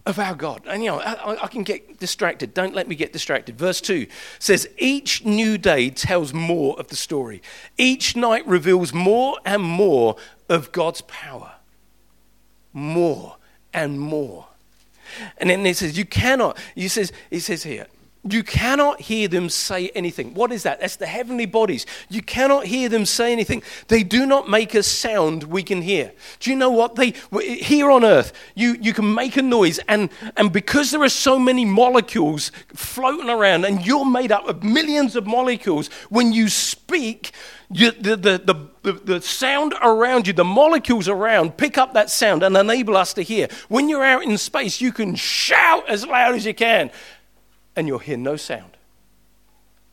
of 0.06 0.20
our 0.20 0.36
God. 0.36 0.64
And 0.68 0.84
you 0.84 0.92
know, 0.92 1.00
I, 1.00 1.44
I, 1.44 1.48
can 1.48 1.64
get 1.64 2.00
distracted. 2.00 2.54
Don't 2.54 2.76
let 2.76 2.88
me 2.88 2.96
get 2.96 3.14
distracted. 3.14 3.58
Verse 3.58 3.80
2 3.80 4.08
says, 4.38 4.68
Each 4.78 5.24
new 5.24 5.58
day 5.58 5.90
tells 5.90 6.34
more 6.34 6.78
of 6.80 6.90
the 6.90 6.96
story, 6.96 7.42
each 7.78 8.16
night 8.16 8.46
reveals 8.46 8.94
more 8.94 9.38
and 9.46 9.64
more 9.64 10.18
of 10.50 10.72
God's 10.72 11.02
power. 11.02 11.54
More 12.74 13.38
and 13.74 14.00
more. 14.00 14.48
And 15.38 15.50
then 15.50 15.66
it 15.66 15.78
says, 15.78 15.98
You 15.98 16.06
cannot, 16.06 16.58
he 16.76 16.88
says, 16.88 17.12
he 17.30 17.40
says 17.40 17.64
here, 17.64 17.88
You 18.26 18.42
cannot 18.42 19.02
hear 19.02 19.28
them 19.28 19.50
say 19.50 19.90
anything. 19.90 20.34
What 20.34 20.54
is 20.54 20.64
that? 20.64 20.80
That's 20.80 20.96
the 20.96 21.06
heavenly 21.06 21.46
bodies. 21.46 21.86
You 22.08 22.22
cannot 22.22 22.66
hear 22.66 22.88
them 22.88 23.06
say 23.06 23.34
anything. 23.34 23.64
They 23.90 24.02
do 24.02 24.26
not 24.26 24.50
make 24.50 24.74
a 24.76 24.82
sound 24.82 25.44
we 25.44 25.62
can 25.62 25.82
hear. 25.82 26.14
Do 26.40 26.50
you 26.50 26.56
know 26.56 26.70
what? 26.70 26.96
They 26.96 27.14
here 27.42 27.92
on 27.92 28.06
earth, 28.06 28.32
you, 28.56 28.78
you 28.80 28.94
can 28.94 29.14
make 29.14 29.36
a 29.36 29.42
noise, 29.42 29.80
and, 29.90 30.10
and 30.38 30.54
because 30.54 30.92
there 30.92 31.02
are 31.04 31.10
so 31.10 31.38
many 31.38 31.66
molecules 31.66 32.54
floating 32.74 33.30
around, 33.30 33.66
and 33.66 33.86
you're 33.86 34.06
made 34.06 34.32
up 34.32 34.48
of 34.48 34.64
millions 34.64 35.18
of 35.18 35.28
molecules, 35.28 35.90
when 36.10 36.32
you 36.32 36.48
speak, 36.48 37.32
you, 37.70 37.92
the, 37.92 38.16
the, 38.16 38.38
the, 38.38 38.70
the, 38.84 38.92
the 38.94 39.22
sound 39.22 39.74
around 39.82 40.28
you, 40.28 40.34
the 40.34 40.46
molecules 40.46 41.10
around, 41.10 41.58
pick 41.58 41.78
up 41.78 41.94
that 41.94 42.10
sound 42.10 42.44
and 42.44 42.56
enable 42.56 42.96
us 42.96 43.14
to 43.16 43.22
hear. 43.22 43.48
When 43.68 43.90
you're 43.90 44.04
out 44.04 44.24
in 44.24 44.38
space, 44.38 44.80
you 44.80 44.94
can 44.94 45.16
shout 45.16 45.90
as 45.90 46.06
loud 46.06 46.36
as 46.36 46.46
you 46.46 46.54
can 46.54 46.90
and 47.76 47.88
you'll 47.88 48.00
hear 48.00 48.18
no 48.18 48.36
sound. 48.36 48.78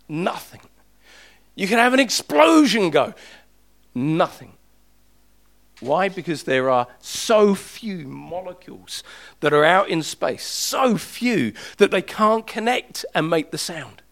Nothing. 0.09 0.61
You 1.55 1.69
can 1.69 1.79
have 1.79 1.95
an 1.95 2.01
explosion 2.01 2.91
go. 2.91 3.15
Nothing. 3.95 4.53
Why? 5.81 6.09
Because 6.09 6.43
there 6.43 6.69
are 6.69 6.87
so 7.01 7.55
few 7.55 8.07
molecules 8.07 9.03
that 9.41 9.53
are 9.53 9.65
out 9.65 9.89
in 9.89 10.03
space, 10.03 10.45
so 10.45 10.97
few 10.97 11.53
that 11.79 11.91
they 11.91 12.03
can't 12.03 12.47
connect 12.47 13.05
and 13.15 13.31
make 13.31 13.51
the 13.51 13.59
sound. 13.59 14.03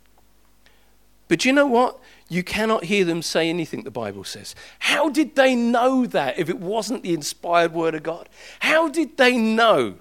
But 1.29 1.45
you 1.45 1.53
know 1.53 1.67
what? 1.67 1.99
You 2.31 2.43
cannot 2.43 2.85
hear 2.85 3.05
them 3.05 3.23
say 3.23 3.49
anything, 3.49 3.85
the 3.85 3.91
Bible 3.91 4.25
says. 4.25 4.55
How 4.79 5.11
did 5.11 5.37
they 5.37 5.55
know 5.55 6.07
that 6.07 6.39
if 6.39 6.49
it 6.49 6.59
wasn't 6.59 7.03
the 7.03 7.15
inspired 7.15 7.73
word 7.73 7.95
of 7.95 8.03
God? 8.03 8.29
How 8.61 8.89
did 8.89 9.17
they 9.19 9.37
know 9.37 9.97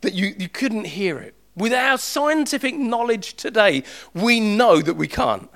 that 0.00 0.14
you, 0.14 0.34
you 0.36 0.48
couldn't 0.48 0.86
hear 0.86 1.18
it? 1.18 1.34
With 1.56 1.72
our 1.72 1.98
scientific 1.98 2.76
knowledge 2.76 3.34
today, 3.34 3.84
we 4.12 4.40
know 4.40 4.82
that 4.82 4.94
we 4.94 5.06
can't. 5.06 5.48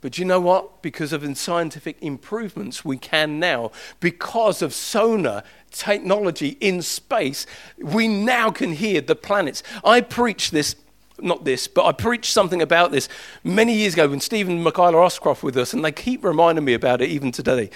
But 0.00 0.16
you 0.16 0.24
know 0.24 0.40
what? 0.40 0.80
Because 0.80 1.12
of 1.12 1.36
scientific 1.36 2.00
improvements, 2.00 2.84
we 2.84 2.96
can 2.96 3.40
now. 3.40 3.72
Because 3.98 4.62
of 4.62 4.72
sonar 4.72 5.42
technology 5.72 6.56
in 6.60 6.82
space, 6.82 7.46
we 7.78 8.06
now 8.06 8.50
can 8.50 8.72
hear 8.72 9.00
the 9.00 9.16
planets. 9.16 9.64
I 9.84 10.00
preach 10.00 10.52
this 10.52 10.76
not 11.20 11.44
this, 11.44 11.68
but 11.68 11.84
I 11.84 11.92
preached 11.92 12.32
something 12.32 12.62
about 12.62 12.92
this 12.92 13.08
many 13.44 13.74
years 13.74 13.94
ago 13.94 14.08
when 14.08 14.20
Stephen 14.20 14.54
and 14.54 14.64
Michaela 14.64 14.96
Oscroft 14.96 15.42
with 15.42 15.56
us, 15.56 15.72
and 15.72 15.84
they 15.84 15.92
keep 15.92 16.24
reminding 16.24 16.64
me 16.64 16.74
about 16.74 17.02
it 17.02 17.10
even 17.10 17.32
today. 17.32 17.70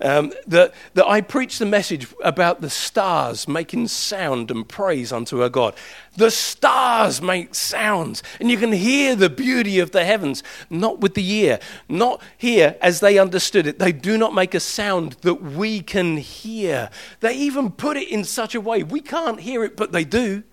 Um, 0.00 0.32
that, 0.46 0.74
that 0.94 1.08
I 1.08 1.20
preached 1.20 1.58
the 1.58 1.66
message 1.66 2.06
about 2.22 2.60
the 2.60 2.70
stars 2.70 3.48
making 3.48 3.88
sound 3.88 4.48
and 4.52 4.68
praise 4.68 5.10
unto 5.10 5.42
our 5.42 5.48
God. 5.48 5.74
The 6.16 6.30
stars 6.30 7.20
make 7.20 7.54
sounds, 7.56 8.22
and 8.38 8.48
you 8.48 8.58
can 8.58 8.70
hear 8.70 9.16
the 9.16 9.28
beauty 9.28 9.80
of 9.80 9.90
the 9.90 10.04
heavens, 10.04 10.44
not 10.70 11.00
with 11.00 11.14
the 11.14 11.28
ear, 11.28 11.58
not 11.88 12.22
here 12.36 12.76
as 12.80 13.00
they 13.00 13.18
understood 13.18 13.66
it. 13.66 13.80
They 13.80 13.90
do 13.90 14.16
not 14.16 14.34
make 14.34 14.54
a 14.54 14.60
sound 14.60 15.16
that 15.22 15.42
we 15.42 15.80
can 15.80 16.16
hear. 16.16 16.90
They 17.18 17.34
even 17.34 17.72
put 17.72 17.96
it 17.96 18.08
in 18.08 18.22
such 18.22 18.54
a 18.54 18.60
way 18.60 18.84
we 18.84 19.00
can't 19.00 19.40
hear 19.40 19.64
it, 19.64 19.76
but 19.76 19.90
they 19.90 20.04
do. 20.04 20.44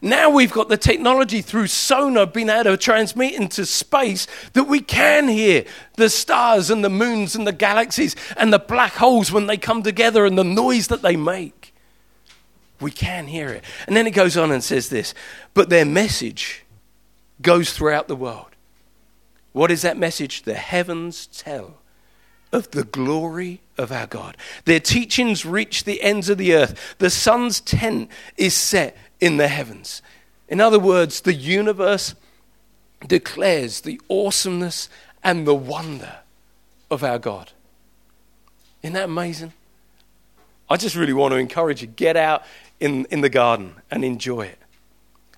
Now 0.00 0.30
we've 0.30 0.52
got 0.52 0.68
the 0.68 0.76
technology 0.76 1.42
through 1.42 1.66
sonar 1.66 2.26
being 2.26 2.48
able 2.48 2.64
to 2.64 2.76
transmit 2.76 3.34
into 3.34 3.66
space 3.66 4.26
that 4.52 4.64
we 4.64 4.80
can 4.80 5.28
hear 5.28 5.64
the 5.94 6.08
stars 6.08 6.70
and 6.70 6.84
the 6.84 6.90
moons 6.90 7.34
and 7.34 7.46
the 7.46 7.52
galaxies 7.52 8.14
and 8.36 8.52
the 8.52 8.58
black 8.58 8.94
holes 8.94 9.32
when 9.32 9.46
they 9.46 9.56
come 9.56 9.82
together 9.82 10.24
and 10.24 10.38
the 10.38 10.44
noise 10.44 10.88
that 10.88 11.02
they 11.02 11.16
make. 11.16 11.74
We 12.80 12.90
can 12.92 13.26
hear 13.26 13.48
it. 13.48 13.64
And 13.86 13.96
then 13.96 14.06
it 14.06 14.12
goes 14.12 14.36
on 14.36 14.52
and 14.52 14.62
says 14.62 14.88
this 14.88 15.14
but 15.54 15.68
their 15.68 15.84
message 15.84 16.64
goes 17.42 17.72
throughout 17.72 18.08
the 18.08 18.16
world. 18.16 18.46
What 19.52 19.70
is 19.70 19.82
that 19.82 19.96
message? 19.96 20.42
The 20.42 20.54
heavens 20.54 21.26
tell 21.26 21.78
of 22.52 22.70
the 22.70 22.84
glory 22.84 23.60
of 23.76 23.92
our 23.92 24.06
God. 24.06 24.36
Their 24.64 24.80
teachings 24.80 25.44
reach 25.44 25.84
the 25.84 26.02
ends 26.02 26.28
of 26.28 26.38
the 26.38 26.54
earth. 26.54 26.96
The 26.98 27.10
sun's 27.10 27.60
tent 27.60 28.10
is 28.36 28.54
set 28.54 28.96
in 29.20 29.36
the 29.36 29.48
heavens. 29.48 30.02
In 30.48 30.60
other 30.60 30.78
words, 30.78 31.20
the 31.20 31.34
universe 31.34 32.14
declares 33.06 33.82
the 33.82 34.00
awesomeness 34.08 34.88
and 35.22 35.46
the 35.46 35.54
wonder 35.54 36.20
of 36.90 37.04
our 37.04 37.18
God. 37.18 37.52
Isn't 38.82 38.94
that 38.94 39.04
amazing? 39.04 39.52
I 40.70 40.76
just 40.76 40.96
really 40.96 41.12
want 41.12 41.32
to 41.32 41.38
encourage 41.38 41.82
you 41.82 41.88
get 41.88 42.16
out 42.16 42.42
in, 42.80 43.06
in 43.06 43.20
the 43.20 43.28
garden 43.28 43.74
and 43.90 44.04
enjoy 44.04 44.42
it. 44.42 44.58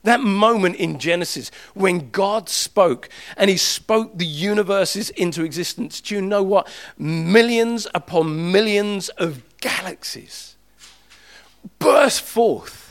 That 0.02 0.20
moment 0.20 0.76
in 0.76 0.98
Genesis 0.98 1.50
when 1.74 2.10
God 2.10 2.48
spoke 2.48 3.08
and 3.36 3.50
He 3.50 3.56
spoke 3.56 4.16
the 4.16 4.26
universes 4.26 5.10
into 5.10 5.44
existence. 5.44 6.00
Do 6.00 6.14
you 6.14 6.22
know 6.22 6.42
what? 6.42 6.68
Millions 6.96 7.86
upon 7.94 8.50
millions 8.50 9.10
of 9.10 9.42
galaxies 9.58 10.56
burst 11.78 12.22
forth 12.22 12.89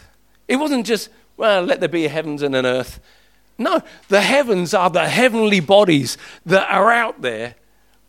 it 0.49 0.55
wasn't 0.57 0.85
just, 0.85 1.09
well, 1.37 1.61
let 1.61 1.79
there 1.79 1.87
be 1.87 2.07
heavens 2.07 2.41
and 2.41 2.55
an 2.55 2.65
earth. 2.65 2.99
No, 3.59 3.81
the 4.07 4.21
heavens 4.21 4.73
are 4.73 4.89
the 4.89 5.07
heavenly 5.07 5.59
bodies 5.59 6.17
that 6.45 6.69
are 6.71 6.91
out 6.91 7.21
there 7.21 7.55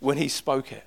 when 0.01 0.17
he 0.17 0.27
spoke 0.27 0.73
it. 0.73 0.85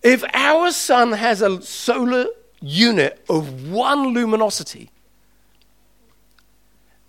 If 0.03 0.25
our 0.33 0.73
sun 0.73 1.13
has 1.13 1.43
a 1.43 1.61
solar 1.63 2.27
unit 2.61 3.25
of 3.29 3.71
one 3.71 4.15
luminosity, 4.15 4.91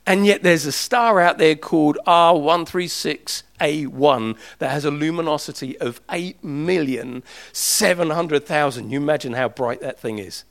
and 0.06 0.26
yet 0.26 0.44
there's 0.44 0.66
a 0.66 0.72
star 0.72 1.22
out 1.22 1.38
there 1.38 1.56
called 1.56 1.98
R136A1 2.06 4.38
that 4.60 4.72
has 4.72 4.84
a 4.84 4.92
luminosity 4.92 5.80
of 5.80 6.06
8,700,000. 6.08 8.92
You 8.92 9.00
imagine 9.00 9.32
how 9.34 9.48
bright 9.48 9.80
that 9.82 10.00
thing 10.00 10.20
is. 10.20 10.44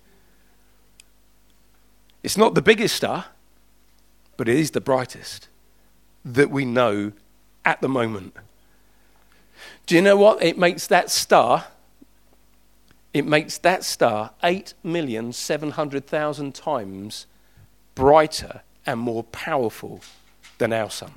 It's 2.22 2.36
not 2.36 2.54
the 2.54 2.62
biggest 2.62 2.96
star, 2.96 3.26
but 4.36 4.48
it 4.48 4.56
is 4.56 4.72
the 4.72 4.80
brightest 4.80 5.48
that 6.24 6.50
we 6.50 6.64
know 6.64 7.12
at 7.64 7.80
the 7.80 7.88
moment. 7.88 8.34
Do 9.86 9.94
you 9.94 10.02
know 10.02 10.16
what? 10.16 10.42
It 10.42 10.58
makes 10.58 10.86
that 10.86 11.10
star, 11.10 11.66
it 13.12 13.26
makes 13.26 13.58
that 13.58 13.84
star 13.84 14.30
8,700,000 14.42 16.54
times 16.54 17.26
brighter 17.94 18.62
and 18.86 18.98
more 19.00 19.24
powerful 19.24 20.00
than 20.58 20.72
our 20.72 20.88
sun. 20.90 21.12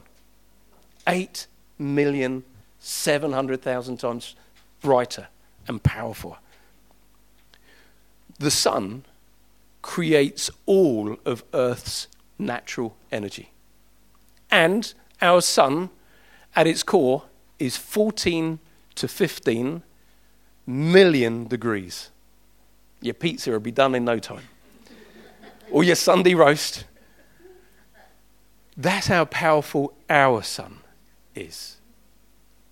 8,700,000 1.08 4.00
times 4.00 4.36
brighter 4.82 5.28
and 5.68 5.84
powerful. 5.84 6.38
The 8.38 8.52
sun 8.52 9.06
creates 9.86 10.50
all 10.66 11.16
of 11.26 11.44
Earth's 11.54 12.08
natural 12.40 12.98
energy. 13.12 13.52
And 14.50 14.92
our 15.22 15.42
sun, 15.42 15.92
at 16.56 16.66
its 16.66 16.82
core, 16.82 17.26
is 17.60 17.78
14 17.78 18.58
to 18.96 19.08
15 19.08 19.84
million 20.66 21.48
degrees. 21.48 22.10
Your 23.00 23.14
pizza 23.14 23.52
will 23.52 23.60
be 23.60 23.72
done 23.72 23.94
in 23.94 24.04
no 24.04 24.18
time. 24.18 24.42
or 25.70 25.84
your 25.84 25.96
Sunday 25.96 26.34
roast. 26.34 26.86
That's 28.76 29.06
how 29.06 29.26
powerful 29.26 29.94
our 30.10 30.42
sun 30.42 30.80
is. 31.36 31.78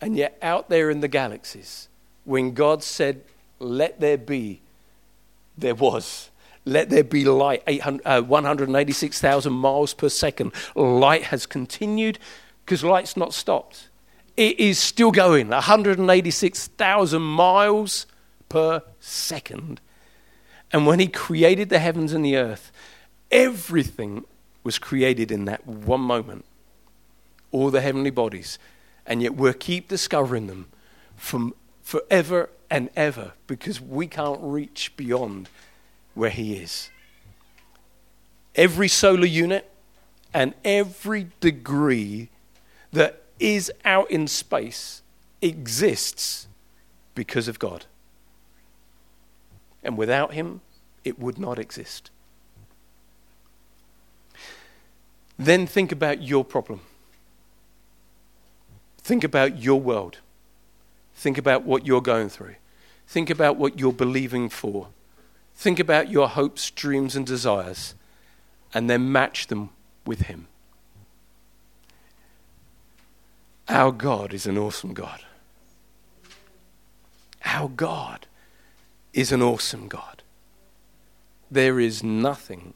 And 0.02 0.18
yet, 0.18 0.36
out 0.42 0.68
there 0.68 0.90
in 0.90 1.02
the 1.02 1.08
galaxies, 1.08 1.90
when 2.26 2.56
God 2.56 2.82
said, 2.82 3.22
Let 3.60 4.00
there 4.00 4.18
be, 4.18 4.62
there 5.56 5.76
was. 5.76 6.32
Let 6.66 6.90
there 6.90 7.04
be 7.04 7.26
light, 7.26 7.64
uh, 8.06 8.22
186,000 8.22 9.54
miles 9.54 9.94
per 9.94 10.10
second. 10.10 10.54
Light 10.76 11.24
has 11.24 11.46
continued 11.46 12.20
because 12.66 12.84
light's 12.84 13.18
not 13.18 13.34
stopped. 13.34 13.90
It 14.38 14.60
is 14.60 14.80
still 14.80 15.12
going, 15.12 15.50
186,000 15.50 17.22
miles 17.22 18.06
per 18.50 18.82
second. 19.00 19.82
And 20.72 20.88
when 20.88 21.00
he 21.00 21.08
created 21.08 21.70
the 21.70 21.80
heavens 21.80 22.14
and 22.14 22.26
the 22.26 22.38
earth, 22.38 22.72
everything 23.30 24.26
was 24.64 24.80
created 24.80 25.32
in 25.32 25.46
that 25.46 25.68
one 25.68 26.02
moment. 26.02 26.46
All 27.52 27.70
the 27.70 27.82
heavenly 27.82 28.10
bodies. 28.10 28.58
And 29.06 29.22
yet 29.22 29.36
we'll 29.36 29.54
keep 29.54 29.90
discovering 29.90 30.48
them 30.48 30.68
from 31.16 31.54
forever 31.84 32.50
and 32.70 32.90
ever 32.96 33.34
because 33.46 33.80
we 33.80 34.08
can't 34.08 34.40
reach 34.42 34.96
beyond 34.96 35.50
where 36.14 36.30
he 36.30 36.56
is. 36.56 36.90
Every 38.56 38.88
solar 38.88 39.26
unit 39.26 39.70
and 40.34 40.54
every 40.64 41.28
degree 41.40 42.30
that 42.92 43.24
is 43.40 43.72
out 43.84 44.10
in 44.12 44.28
space 44.28 45.02
exists 45.42 46.48
because 47.16 47.48
of 47.48 47.60
God. 47.60 47.86
And 49.84 49.98
without 49.98 50.34
him, 50.34 50.62
it 51.04 51.20
would 51.20 51.38
not 51.38 51.60
exist. 51.60 52.10
Then 55.38 55.68
think 55.68 55.92
about 55.92 56.22
your 56.22 56.46
problem. 56.46 56.82
Think 59.00 59.24
about 59.24 59.62
your 59.62 59.82
world. 59.82 60.20
Think 61.16 61.38
about 61.38 61.64
what 61.64 61.86
you're 61.86 62.02
going 62.02 62.30
through. 62.30 62.56
Think 63.08 63.30
about 63.30 63.58
what 63.58 63.80
you're 63.80 63.92
believing 63.92 64.48
for. 64.48 64.88
Think 65.56 65.80
about 65.80 66.10
your 66.10 66.30
hopes, 66.30 66.72
dreams, 66.72 67.16
and 67.16 67.26
desires, 67.26 67.96
and 68.74 68.90
then 68.90 69.12
match 69.12 69.48
them 69.48 69.70
with 70.06 70.24
Him. 70.24 70.48
Our 73.70 73.92
God 73.92 74.34
is 74.34 74.46
an 74.46 74.58
awesome 74.58 74.94
God. 74.94 75.24
Our 77.46 77.70
God 77.70 78.28
is 79.14 79.32
an 79.32 79.42
awesome 79.42 79.88
God. 79.88 80.24
There 81.50 81.80
is 81.80 82.04
nothing 82.04 82.74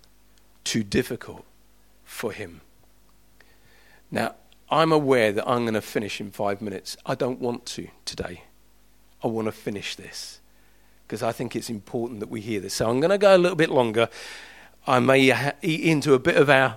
too 0.63 0.83
difficult 0.83 1.45
for 2.03 2.31
Him. 2.31 2.61
Now, 4.11 4.35
I'm 4.69 4.91
aware 4.91 5.31
that 5.31 5.47
I'm 5.47 5.63
going 5.63 5.73
to 5.73 5.81
finish 5.81 6.21
in 6.21 6.31
five 6.31 6.61
minutes. 6.61 6.95
I 7.05 7.15
don't 7.15 7.39
want 7.39 7.65
to 7.67 7.87
today. 8.05 8.43
I 9.23 9.27
want 9.27 9.47
to 9.47 9.51
finish 9.51 9.95
this 9.95 10.39
because 11.07 11.23
I 11.23 11.31
think 11.31 11.55
it's 11.55 11.69
important 11.69 12.19
that 12.19 12.29
we 12.29 12.41
hear 12.41 12.59
this. 12.59 12.73
So 12.73 12.89
I'm 12.89 12.99
going 12.99 13.11
to 13.11 13.17
go 13.17 13.33
a 13.33 13.37
little 13.37 13.55
bit 13.55 13.69
longer. 13.69 14.09
I 14.85 14.99
may 14.99 15.29
ha- 15.29 15.53
eat 15.61 15.81
into 15.81 16.13
a 16.13 16.19
bit 16.19 16.35
of 16.35 16.49
our 16.49 16.75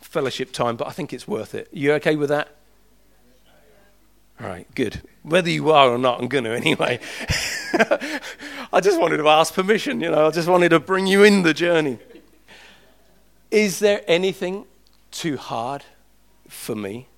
fellowship 0.00 0.52
time, 0.52 0.76
but 0.76 0.86
I 0.86 0.92
think 0.92 1.12
it's 1.12 1.26
worth 1.26 1.52
it. 1.52 1.68
You 1.72 1.92
okay 1.94 2.14
with 2.14 2.28
that? 2.28 2.54
All 4.40 4.46
right, 4.46 4.72
good. 4.76 5.02
Whether 5.22 5.50
you 5.50 5.72
are 5.72 5.90
or 5.90 5.98
not, 5.98 6.20
I'm 6.20 6.28
going 6.28 6.44
to 6.44 6.54
anyway. 6.54 7.00
I 8.72 8.80
just 8.80 9.00
wanted 9.00 9.16
to 9.16 9.28
ask 9.28 9.52
permission, 9.52 10.00
you 10.00 10.10
know, 10.10 10.28
I 10.28 10.30
just 10.30 10.48
wanted 10.48 10.68
to 10.68 10.80
bring 10.80 11.08
you 11.08 11.24
in 11.24 11.42
the 11.42 11.54
journey. 11.54 11.98
Is 13.50 13.80
there 13.80 14.02
anything 14.06 14.64
too 15.10 15.36
hard 15.36 15.84
for 16.48 16.76
me? 16.76 17.08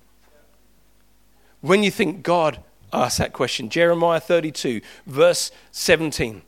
When 1.61 1.83
you 1.83 1.91
think 1.91 2.23
God 2.23 2.59
asked 2.91 3.19
that 3.19 3.33
question, 3.33 3.69
Jeremiah 3.69 4.19
32, 4.19 4.81
verse 5.05 5.51
17. 5.71 6.41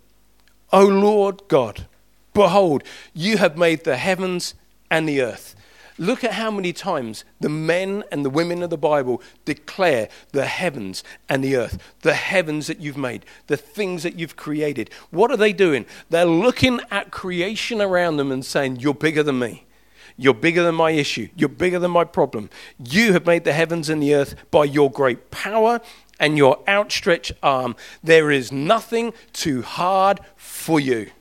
O 0.72 0.86
Lord 0.86 1.44
God, 1.48 1.88
behold, 2.34 2.84
you 3.14 3.38
have 3.38 3.58
made 3.58 3.84
the 3.84 3.98
heavens 3.98 4.54
and 4.92 5.08
the 5.08 5.22
earth. 5.22 5.56
Look 6.00 6.24
at 6.24 6.34
how 6.34 6.52
many 6.52 6.74
times 6.74 7.24
the 7.40 7.50
men 7.50 8.04
and 8.12 8.24
the 8.24 8.30
women 8.30 8.62
of 8.62 8.70
the 8.70 8.78
Bible 8.78 9.22
declare 9.46 10.10
the 10.32 10.46
heavens 10.46 11.04
and 11.28 11.44
the 11.44 11.56
earth, 11.56 11.96
the 12.02 12.14
heavens 12.14 12.68
that 12.68 12.80
you've 12.80 12.98
made, 12.98 13.26
the 13.48 13.58
things 13.58 14.04
that 14.04 14.20
you've 14.20 14.36
created. 14.36 14.92
What 15.10 15.32
are 15.32 15.38
they 15.38 15.54
doing? 15.54 15.88
They're 16.10 16.26
looking 16.26 16.82
at 16.92 17.10
creation 17.10 17.82
around 17.82 18.18
them 18.18 18.32
and 18.32 18.46
saying, 18.46 18.78
You're 18.78 18.94
bigger 18.94 19.24
than 19.24 19.40
me. 19.40 19.64
You're 20.18 20.34
bigger 20.34 20.64
than 20.64 20.76
my 20.76 20.92
issue. 20.92 21.30
You're 21.36 21.50
bigger 21.50 21.80
than 21.80 21.92
my 21.92 22.04
problem. 22.04 22.50
You 22.84 23.14
have 23.14 23.26
made 23.26 23.44
the 23.44 23.54
heavens 23.54 23.90
and 23.90 24.02
the 24.02 24.16
earth 24.16 24.36
by 24.52 24.66
your 24.66 24.92
great 24.92 25.30
power 25.32 25.80
and 26.20 26.38
your 26.38 26.60
outstretched 26.68 27.34
arm. 27.44 27.76
There 28.04 28.32
is 28.32 28.52
nothing 28.52 29.14
too 29.34 29.62
hard 29.62 30.20
for 30.36 30.80
you. 30.80 31.12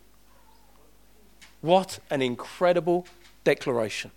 What 1.60 1.98
an 2.10 2.22
incredible 2.22 3.06
declaration. 3.44 4.10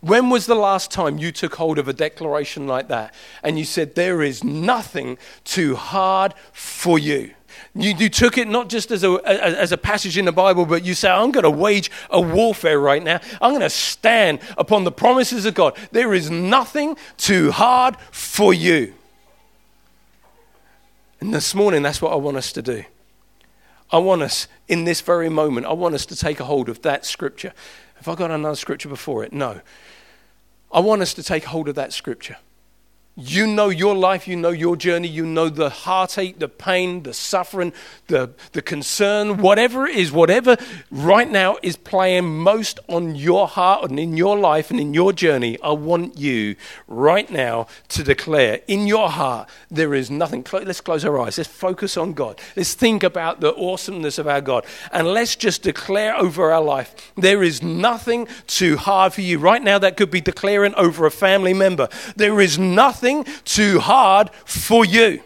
When 0.00 0.30
was 0.30 0.46
the 0.46 0.54
last 0.54 0.90
time 0.90 1.18
you 1.18 1.32
took 1.32 1.54
hold 1.54 1.78
of 1.78 1.88
a 1.88 1.92
declaration 1.92 2.66
like 2.66 2.88
that 2.88 3.14
and 3.42 3.58
you 3.58 3.64
said, 3.64 3.94
There 3.94 4.22
is 4.22 4.44
nothing 4.44 5.18
too 5.44 5.76
hard 5.76 6.34
for 6.52 6.98
you? 6.98 7.34
You, 7.74 7.94
you 7.94 8.08
took 8.08 8.38
it 8.38 8.48
not 8.48 8.68
just 8.68 8.90
as 8.90 9.04
a, 9.04 9.20
as 9.24 9.72
a 9.72 9.78
passage 9.78 10.18
in 10.18 10.24
the 10.24 10.32
Bible, 10.32 10.66
but 10.66 10.84
you 10.84 10.94
say, 10.94 11.10
I'm 11.10 11.30
going 11.30 11.44
to 11.44 11.50
wage 11.50 11.90
a 12.10 12.20
warfare 12.20 12.78
right 12.78 13.02
now. 13.02 13.20
I'm 13.40 13.50
going 13.50 13.60
to 13.60 13.70
stand 13.70 14.40
upon 14.56 14.84
the 14.84 14.92
promises 14.92 15.44
of 15.46 15.54
God. 15.54 15.76
There 15.90 16.14
is 16.14 16.30
nothing 16.30 16.96
too 17.16 17.50
hard 17.50 17.96
for 18.10 18.52
you. 18.52 18.94
And 21.22 21.32
this 21.32 21.54
morning, 21.54 21.82
that's 21.82 22.02
what 22.02 22.12
I 22.12 22.16
want 22.16 22.36
us 22.36 22.50
to 22.50 22.62
do. 22.62 22.82
I 23.92 23.98
want 23.98 24.22
us, 24.22 24.48
in 24.66 24.82
this 24.86 25.00
very 25.00 25.28
moment, 25.28 25.66
I 25.66 25.72
want 25.72 25.94
us 25.94 26.04
to 26.06 26.16
take 26.16 26.40
a 26.40 26.44
hold 26.44 26.68
of 26.68 26.82
that 26.82 27.06
scripture. 27.06 27.52
Have 27.94 28.08
I 28.08 28.16
got 28.16 28.32
another 28.32 28.56
scripture 28.56 28.88
before 28.88 29.22
it? 29.22 29.32
No. 29.32 29.60
I 30.72 30.80
want 30.80 31.00
us 31.00 31.14
to 31.14 31.22
take 31.22 31.44
hold 31.44 31.68
of 31.68 31.76
that 31.76 31.92
scripture. 31.92 32.38
You 33.14 33.46
know 33.46 33.68
your 33.68 33.94
life, 33.94 34.26
you 34.26 34.36
know 34.36 34.52
your 34.52 34.74
journey, 34.74 35.06
you 35.06 35.26
know 35.26 35.50
the 35.50 35.68
heartache, 35.68 36.38
the 36.38 36.48
pain, 36.48 37.02
the 37.02 37.12
suffering, 37.12 37.74
the, 38.06 38.30
the 38.52 38.62
concern, 38.62 39.36
whatever 39.36 39.86
it 39.86 39.96
is, 39.96 40.10
whatever 40.10 40.56
right 40.90 41.30
now 41.30 41.58
is 41.62 41.76
playing 41.76 42.38
most 42.38 42.80
on 42.88 43.14
your 43.14 43.48
heart 43.48 43.90
and 43.90 44.00
in 44.00 44.16
your 44.16 44.38
life 44.38 44.70
and 44.70 44.80
in 44.80 44.94
your 44.94 45.12
journey. 45.12 45.58
I 45.62 45.72
want 45.72 46.16
you 46.16 46.56
right 46.88 47.30
now 47.30 47.66
to 47.88 48.02
declare 48.02 48.60
in 48.66 48.86
your 48.86 49.10
heart 49.10 49.50
there 49.70 49.92
is 49.92 50.10
nothing. 50.10 50.46
Let's 50.50 50.80
close 50.80 51.04
our 51.04 51.20
eyes. 51.20 51.36
Let's 51.36 51.50
focus 51.50 51.98
on 51.98 52.14
God. 52.14 52.40
Let's 52.56 52.72
think 52.72 53.02
about 53.02 53.40
the 53.40 53.54
awesomeness 53.54 54.16
of 54.16 54.26
our 54.26 54.40
God. 54.40 54.64
And 54.90 55.06
let's 55.08 55.36
just 55.36 55.62
declare 55.62 56.16
over 56.16 56.50
our 56.50 56.62
life 56.62 57.12
there 57.16 57.42
is 57.42 57.62
nothing 57.62 58.26
too 58.46 58.78
hard 58.78 59.12
for 59.12 59.20
you. 59.20 59.38
Right 59.38 59.62
now, 59.62 59.78
that 59.78 59.98
could 59.98 60.10
be 60.10 60.22
declaring 60.22 60.74
over 60.76 61.04
a 61.04 61.10
family 61.10 61.52
member. 61.52 61.90
There 62.16 62.40
is 62.40 62.58
nothing 62.58 63.01
nothing 63.02 63.24
too 63.44 63.80
hard 63.80 64.30
for 64.44 64.84
you. 64.84 65.22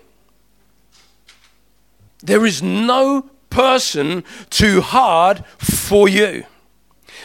There 2.23 2.47
is 2.47 2.63
no 2.63 3.29
person 3.51 4.25
too 4.51 4.81
hard 4.81 5.45
for 5.59 6.09
you. 6.09 6.45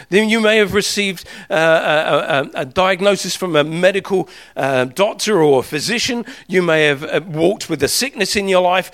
Then 0.09 0.29
you 0.29 0.41
may 0.41 0.57
have 0.57 0.73
received 0.73 1.25
uh, 1.49 1.53
a, 1.53 2.59
a, 2.59 2.61
a, 2.61 2.65
diagnosis 2.65 3.35
from 3.35 3.55
a 3.55 3.63
medical 3.63 4.27
uh, 4.55 4.85
doctor 4.85 5.41
or 5.41 5.59
a 5.59 5.63
physician. 5.63 6.25
You 6.47 6.61
may 6.61 6.85
have 6.85 7.03
uh, 7.03 7.21
walked 7.25 7.69
with 7.69 7.83
a 7.83 7.87
sickness 7.87 8.35
in 8.35 8.47
your 8.47 8.61
life. 8.61 8.91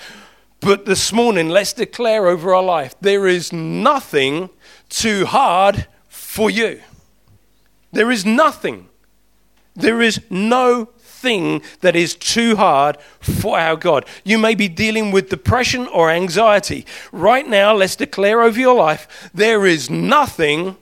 But 0.60 0.86
this 0.86 1.12
morning, 1.12 1.48
let's 1.48 1.72
declare 1.72 2.26
over 2.26 2.54
our 2.54 2.62
life 2.62 2.94
there 3.00 3.26
is 3.26 3.52
nothing 3.52 4.50
too 4.88 5.24
hard 5.24 5.86
for 6.08 6.50
you. 6.50 6.82
There 7.92 8.10
is 8.10 8.24
nothing. 8.24 8.88
There 9.74 10.02
is 10.02 10.20
no 10.30 10.88
nothing 11.18 11.62
that 11.80 11.96
is 11.96 12.14
too 12.14 12.56
hard 12.56 12.96
for 13.20 13.58
our 13.58 13.76
God. 13.76 14.06
You 14.24 14.38
may 14.38 14.54
be 14.54 14.68
dealing 14.68 15.10
with 15.10 15.30
depression 15.30 15.88
or 15.88 16.10
anxiety. 16.10 16.86
Right 17.10 17.46
now, 17.46 17.74
let's 17.74 17.96
declare 17.96 18.42
over 18.42 18.58
your 18.58 18.76
life 18.76 19.30
there 19.34 19.66
is 19.66 19.90
nothing 19.90 20.76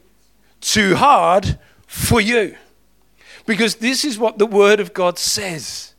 too 0.60 0.96
hard 0.96 1.58
for 1.86 2.20
you. 2.20 2.56
Because 3.46 3.76
this 3.76 4.04
is 4.04 4.18
what 4.18 4.38
the 4.38 4.46
Word 4.46 4.78
of 4.78 4.92
God 4.92 5.18
says. 5.18 5.94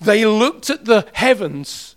They 0.00 0.26
looked 0.26 0.68
at 0.68 0.84
the 0.84 1.08
heavens. 1.14 1.96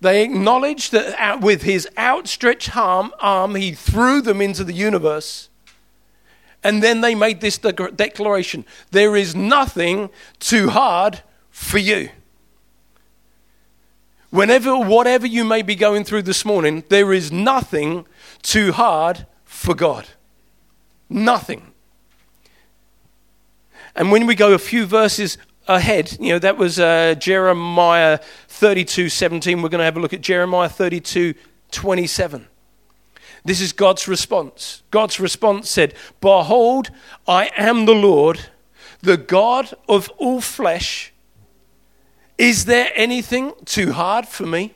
They 0.00 0.24
acknowledged 0.24 0.90
that 0.92 1.40
with 1.40 1.62
his 1.62 1.88
outstretched 1.96 2.76
arm, 2.76 3.12
arm, 3.20 3.54
he 3.54 3.72
threw 3.72 4.20
them 4.20 4.40
into 4.40 4.64
the 4.64 4.72
universe. 4.72 5.49
And 6.62 6.82
then 6.82 7.00
they 7.00 7.14
made 7.14 7.40
this 7.40 7.58
declaration 7.58 8.64
there 8.90 9.16
is 9.16 9.34
nothing 9.34 10.10
too 10.38 10.68
hard 10.70 11.22
for 11.50 11.78
you. 11.78 12.10
Whenever, 14.30 14.78
whatever 14.78 15.26
you 15.26 15.44
may 15.44 15.62
be 15.62 15.74
going 15.74 16.04
through 16.04 16.22
this 16.22 16.44
morning, 16.44 16.84
there 16.88 17.12
is 17.12 17.32
nothing 17.32 18.06
too 18.42 18.72
hard 18.72 19.26
for 19.44 19.74
God. 19.74 20.06
Nothing. 21.08 21.72
And 23.96 24.12
when 24.12 24.26
we 24.26 24.36
go 24.36 24.52
a 24.52 24.58
few 24.58 24.86
verses 24.86 25.36
ahead, 25.66 26.16
you 26.20 26.32
know, 26.32 26.38
that 26.38 26.56
was 26.56 26.78
uh, 26.78 27.16
Jeremiah 27.18 28.20
32 28.46 29.08
17. 29.08 29.62
We're 29.62 29.68
going 29.68 29.80
to 29.80 29.84
have 29.84 29.96
a 29.96 30.00
look 30.00 30.12
at 30.12 30.20
Jeremiah 30.20 30.68
32 30.68 31.34
27. 31.72 32.46
This 33.44 33.60
is 33.60 33.72
God's 33.72 34.06
response. 34.06 34.82
God's 34.90 35.18
response 35.18 35.70
said, 35.70 35.94
Behold, 36.20 36.90
I 37.26 37.50
am 37.56 37.86
the 37.86 37.94
Lord, 37.94 38.48
the 39.00 39.16
God 39.16 39.72
of 39.88 40.10
all 40.18 40.40
flesh. 40.40 41.12
Is 42.36 42.66
there 42.66 42.90
anything 42.94 43.52
too 43.64 43.92
hard 43.92 44.26
for 44.26 44.46
me? 44.46 44.74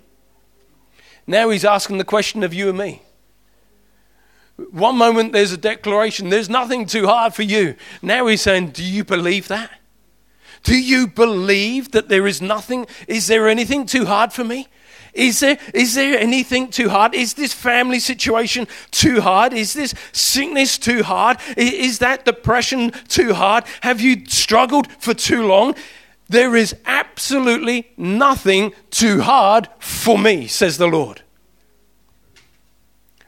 Now 1.27 1.51
he's 1.51 1.65
asking 1.65 1.99
the 1.99 2.05
question 2.05 2.43
of 2.43 2.53
you 2.53 2.69
and 2.69 2.79
me. 2.79 3.03
One 4.71 4.97
moment 4.97 5.33
there's 5.33 5.53
a 5.53 5.57
declaration, 5.57 6.31
there's 6.31 6.49
nothing 6.49 6.87
too 6.87 7.07
hard 7.07 7.35
for 7.35 7.43
you. 7.43 7.75
Now 8.03 8.27
he's 8.27 8.43
saying, 8.43 8.71
Do 8.71 8.85
you 8.85 9.05
believe 9.05 9.49
that? 9.49 9.71
Do 10.63 10.77
you 10.77 11.07
believe 11.07 11.91
that 11.93 12.09
there 12.09 12.27
is 12.27 12.41
nothing? 12.41 12.87
Is 13.07 13.27
there 13.27 13.49
anything 13.49 13.85
too 13.85 14.07
hard 14.07 14.33
for 14.33 14.45
me? 14.45 14.69
Is 15.15 15.39
there, 15.41 15.59
is 15.73 15.95
there 15.95 16.19
anything 16.19 16.69
too 16.69 16.89
hard? 16.89 17.15
Is 17.15 17.35
this 17.35 17.53
family 17.53 18.01
situation 18.01 18.67
too 18.91 19.21
hard? 19.21 19.53
Is 19.53 19.73
this 19.73 19.95
sickness 20.11 20.77
too 20.77 21.05
hard? 21.05 21.39
Is 21.57 22.01
that 22.01 22.25
depression 22.25 22.91
too 23.09 23.33
hard? 23.33 23.65
Have 23.83 24.01
you 24.01 24.27
struggled 24.27 24.91
for 24.99 25.15
too 25.15 25.47
long? 25.47 25.77
There 26.29 26.57
is 26.57 26.75
absolutely 26.85 27.93
nothing 27.97 28.75
too 28.91 29.21
hard 29.21 29.69
for 29.79 30.19
me, 30.19 30.49
says 30.49 30.79
the 30.79 30.89
Lord. 30.89 31.23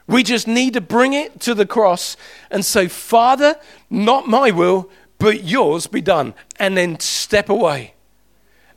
We 0.09 0.22
just 0.22 0.49
need 0.49 0.75
to 0.75 0.81
bring 0.81 1.12
it 1.12 1.40
to 1.40 1.55
the 1.55 1.66
cross 1.66 2.16
and 2.51 2.64
say, 2.64 2.88
Father, 2.88 3.57
not 3.90 4.29
my 4.29 4.51
will, 4.51 4.90
but 5.18 5.44
yours 5.44 5.87
be 5.87 6.01
done. 6.01 6.35
And 6.59 6.77
then 6.77 6.99
step 6.99 7.49
away 7.49 7.95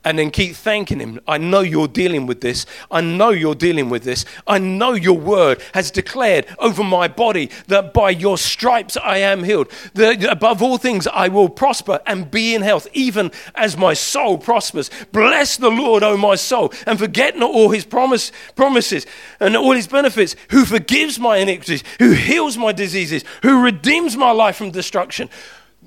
and 0.04 0.18
then 0.18 0.32
keep 0.32 0.56
thanking 0.56 1.00
Him. 1.00 1.20
I 1.28 1.38
know 1.38 1.60
you're 1.60 1.88
dealing 1.88 2.26
with 2.26 2.42
this. 2.42 2.66
I 2.90 3.02
know 3.02 3.30
you're 3.30 3.56
dealing 3.56 3.90
with 3.90 4.04
this. 4.04 4.26
I 4.48 4.58
know 4.58 4.94
your 4.94 5.18
word 5.18 5.62
has 5.74 5.92
declared 5.92 6.46
over 6.58 6.84
my 6.84 7.08
body 7.08 7.50
that 7.68 7.94
by 7.94 8.12
your 8.12 8.38
stripes 8.38 8.98
I 8.98 9.18
am 9.18 9.44
healed. 9.44 9.72
That 9.94 10.24
above 10.24 10.62
all 10.62 10.78
things 10.78 11.08
I 11.08 11.28
will 11.28 11.50
prosper 11.50 12.00
and 12.06 12.32
be 12.32 12.56
in 12.56 12.62
health, 12.62 12.88
even 12.94 13.32
as 13.56 13.76
my 13.76 13.94
soul 13.94 14.38
prospers. 14.38 14.90
Bless 15.12 15.58
the 15.58 15.72
Lord, 15.72 16.04
O 16.04 16.16
my 16.16 16.36
soul, 16.36 16.74
and 16.86 16.98
forget 16.98 17.38
not 17.38 17.52
all 17.52 17.70
His 17.70 17.86
promise, 17.86 18.32
promises 18.56 19.06
and 19.40 19.56
all 19.56 19.74
His 19.74 19.88
benefits, 19.88 20.36
who 20.52 20.66
forgives 20.66 21.20
my 21.20 21.38
iniquities, 21.38 21.84
who 22.00 22.12
heals 22.12 22.58
my 22.58 22.72
diseases, 22.72 23.24
who 23.42 23.62
redeems 23.62 24.16
my 24.16 24.32
life 24.32 24.56
from 24.56 24.72
destruction. 24.72 25.30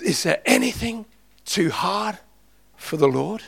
Is 0.01 0.23
there 0.23 0.43
anything 0.45 1.07
too 1.45 1.71
hard 1.71 2.19
for 2.77 2.97
the 2.97 3.09
Lord? 3.09 3.43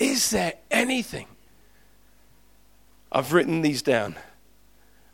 Is 0.00 0.30
there 0.30 0.54
anything? 0.70 1.26
I've 3.12 3.32
written 3.32 3.60
these 3.60 3.82
down. 3.82 4.16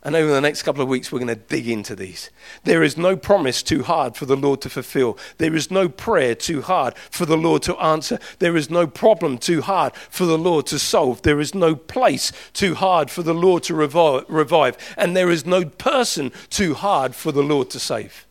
And 0.04 0.14
over 0.14 0.30
the 0.30 0.40
next 0.40 0.62
couple 0.62 0.82
of 0.82 0.88
weeks, 0.88 1.10
we're 1.10 1.18
going 1.18 1.34
to 1.34 1.34
dig 1.34 1.68
into 1.68 1.96
these. 1.96 2.30
There 2.62 2.84
is 2.84 2.96
no 2.96 3.16
promise 3.16 3.60
too 3.60 3.82
hard 3.82 4.14
for 4.14 4.24
the 4.24 4.36
Lord 4.36 4.60
to 4.60 4.70
fulfill. 4.70 5.18
There 5.38 5.56
is 5.56 5.68
no 5.68 5.88
prayer 5.88 6.36
too 6.36 6.62
hard 6.62 6.96
for 7.10 7.26
the 7.26 7.36
Lord 7.36 7.62
to 7.62 7.76
answer. 7.78 8.20
There 8.38 8.56
is 8.56 8.70
no 8.70 8.86
problem 8.86 9.38
too 9.38 9.62
hard 9.62 9.96
for 9.96 10.24
the 10.24 10.38
Lord 10.38 10.66
to 10.66 10.78
solve. 10.78 11.22
There 11.22 11.40
is 11.40 11.56
no 11.56 11.74
place 11.74 12.30
too 12.52 12.76
hard 12.76 13.10
for 13.10 13.24
the 13.24 13.34
Lord 13.34 13.64
to 13.64 13.74
revive. 13.74 14.94
And 14.96 15.16
there 15.16 15.30
is 15.30 15.44
no 15.44 15.64
person 15.64 16.30
too 16.50 16.74
hard 16.74 17.16
for 17.16 17.32
the 17.32 17.42
Lord 17.42 17.70
to 17.70 17.80
save. 17.80 18.26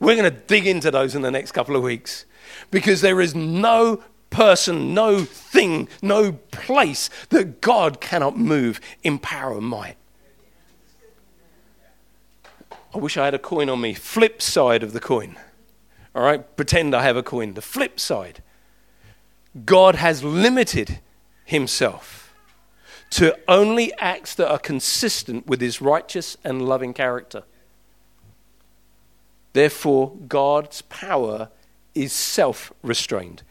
We're 0.00 0.16
going 0.16 0.34
to 0.34 0.40
dig 0.40 0.66
into 0.66 0.90
those 0.90 1.14
in 1.14 1.22
the 1.22 1.30
next 1.30 1.52
couple 1.52 1.76
of 1.76 1.84
weeks 1.84 2.24
because 2.72 3.02
there 3.02 3.20
is 3.20 3.36
no 3.36 4.02
person, 4.34 4.92
no 4.92 5.24
thing, 5.24 5.88
no 6.02 6.32
place 6.32 7.08
that 7.30 7.60
God 7.60 8.00
cannot 8.00 8.36
move 8.36 8.80
in 9.02 9.18
power 9.18 9.56
and 9.56 9.66
might. 9.66 9.96
I 12.94 12.98
wish 12.98 13.16
I 13.16 13.24
had 13.24 13.34
a 13.34 13.38
coin 13.38 13.68
on 13.68 13.80
me. 13.80 13.94
Flip 13.94 14.42
side 14.42 14.82
of 14.82 14.92
the 14.92 15.00
coin. 15.00 15.36
All 16.14 16.22
right? 16.22 16.56
Pretend 16.56 16.94
I 16.94 17.02
have 17.02 17.16
a 17.16 17.22
coin. 17.22 17.54
The 17.54 17.62
flip 17.62 17.98
side. 17.98 18.42
God 19.64 19.94
has 19.96 20.22
limited 20.22 21.00
himself 21.44 22.34
to 23.10 23.38
only 23.46 23.92
acts 23.94 24.34
that 24.34 24.50
are 24.50 24.58
consistent 24.58 25.46
with 25.46 25.60
his 25.60 25.80
righteous 25.80 26.36
and 26.44 26.68
loving 26.68 26.92
character. 26.92 27.44
Therefore, 29.52 30.12
God's 30.26 30.82
power 30.82 31.50
is 31.94 32.12
self 32.12 32.72
restrained. 32.82 33.42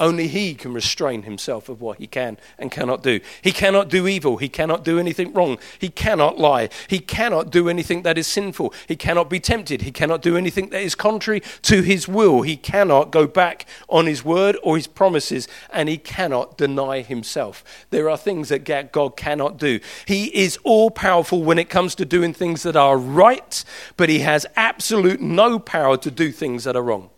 Only 0.00 0.26
he 0.26 0.54
can 0.54 0.74
restrain 0.74 1.22
himself 1.22 1.68
of 1.68 1.80
what 1.80 1.98
he 1.98 2.08
can 2.08 2.36
and 2.58 2.70
cannot 2.70 3.04
do. 3.04 3.20
He 3.42 3.52
cannot 3.52 3.88
do 3.88 4.08
evil. 4.08 4.38
He 4.38 4.48
cannot 4.48 4.82
do 4.82 4.98
anything 4.98 5.32
wrong. 5.32 5.56
He 5.78 5.88
cannot 5.88 6.36
lie. 6.36 6.68
He 6.88 6.98
cannot 6.98 7.50
do 7.50 7.68
anything 7.68 8.02
that 8.02 8.18
is 8.18 8.26
sinful. 8.26 8.74
He 8.88 8.96
cannot 8.96 9.30
be 9.30 9.38
tempted. 9.38 9.82
He 9.82 9.92
cannot 9.92 10.20
do 10.20 10.36
anything 10.36 10.70
that 10.70 10.82
is 10.82 10.96
contrary 10.96 11.42
to 11.62 11.82
his 11.82 12.08
will. 12.08 12.42
He 12.42 12.56
cannot 12.56 13.12
go 13.12 13.28
back 13.28 13.66
on 13.88 14.06
his 14.06 14.24
word 14.24 14.56
or 14.64 14.76
his 14.76 14.88
promises, 14.88 15.46
and 15.72 15.88
he 15.88 15.96
cannot 15.96 16.58
deny 16.58 17.02
himself. 17.02 17.86
There 17.90 18.10
are 18.10 18.18
things 18.18 18.48
that 18.48 18.64
God 18.90 19.16
cannot 19.16 19.58
do. 19.58 19.78
He 20.06 20.26
is 20.36 20.58
all 20.64 20.90
powerful 20.90 21.44
when 21.44 21.58
it 21.58 21.70
comes 21.70 21.94
to 21.94 22.04
doing 22.04 22.34
things 22.34 22.64
that 22.64 22.74
are 22.74 22.98
right, 22.98 23.64
but 23.96 24.08
he 24.08 24.18
has 24.20 24.44
absolute 24.56 25.20
no 25.20 25.60
power 25.60 25.96
to 25.98 26.10
do 26.10 26.32
things 26.32 26.64
that 26.64 26.74
are 26.74 26.82
wrong. 26.82 27.10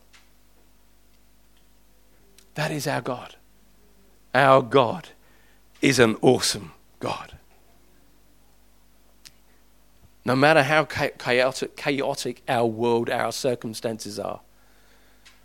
That 2.57 2.71
is 2.71 2.87
our 2.87 3.03
God. 3.03 3.37
Our 4.35 4.63
God 4.63 5.11
is 5.81 5.99
an 5.99 6.17
awesome 6.21 6.73
God. 7.01 7.35
No 10.25 10.35
matter 10.35 10.63
how 10.63 10.85
chaotic, 10.85 11.77
chaotic 11.77 12.43
our 12.49 12.67
world, 12.67 13.09
our 13.09 13.31
circumstances 13.31 14.19
are. 14.19 14.41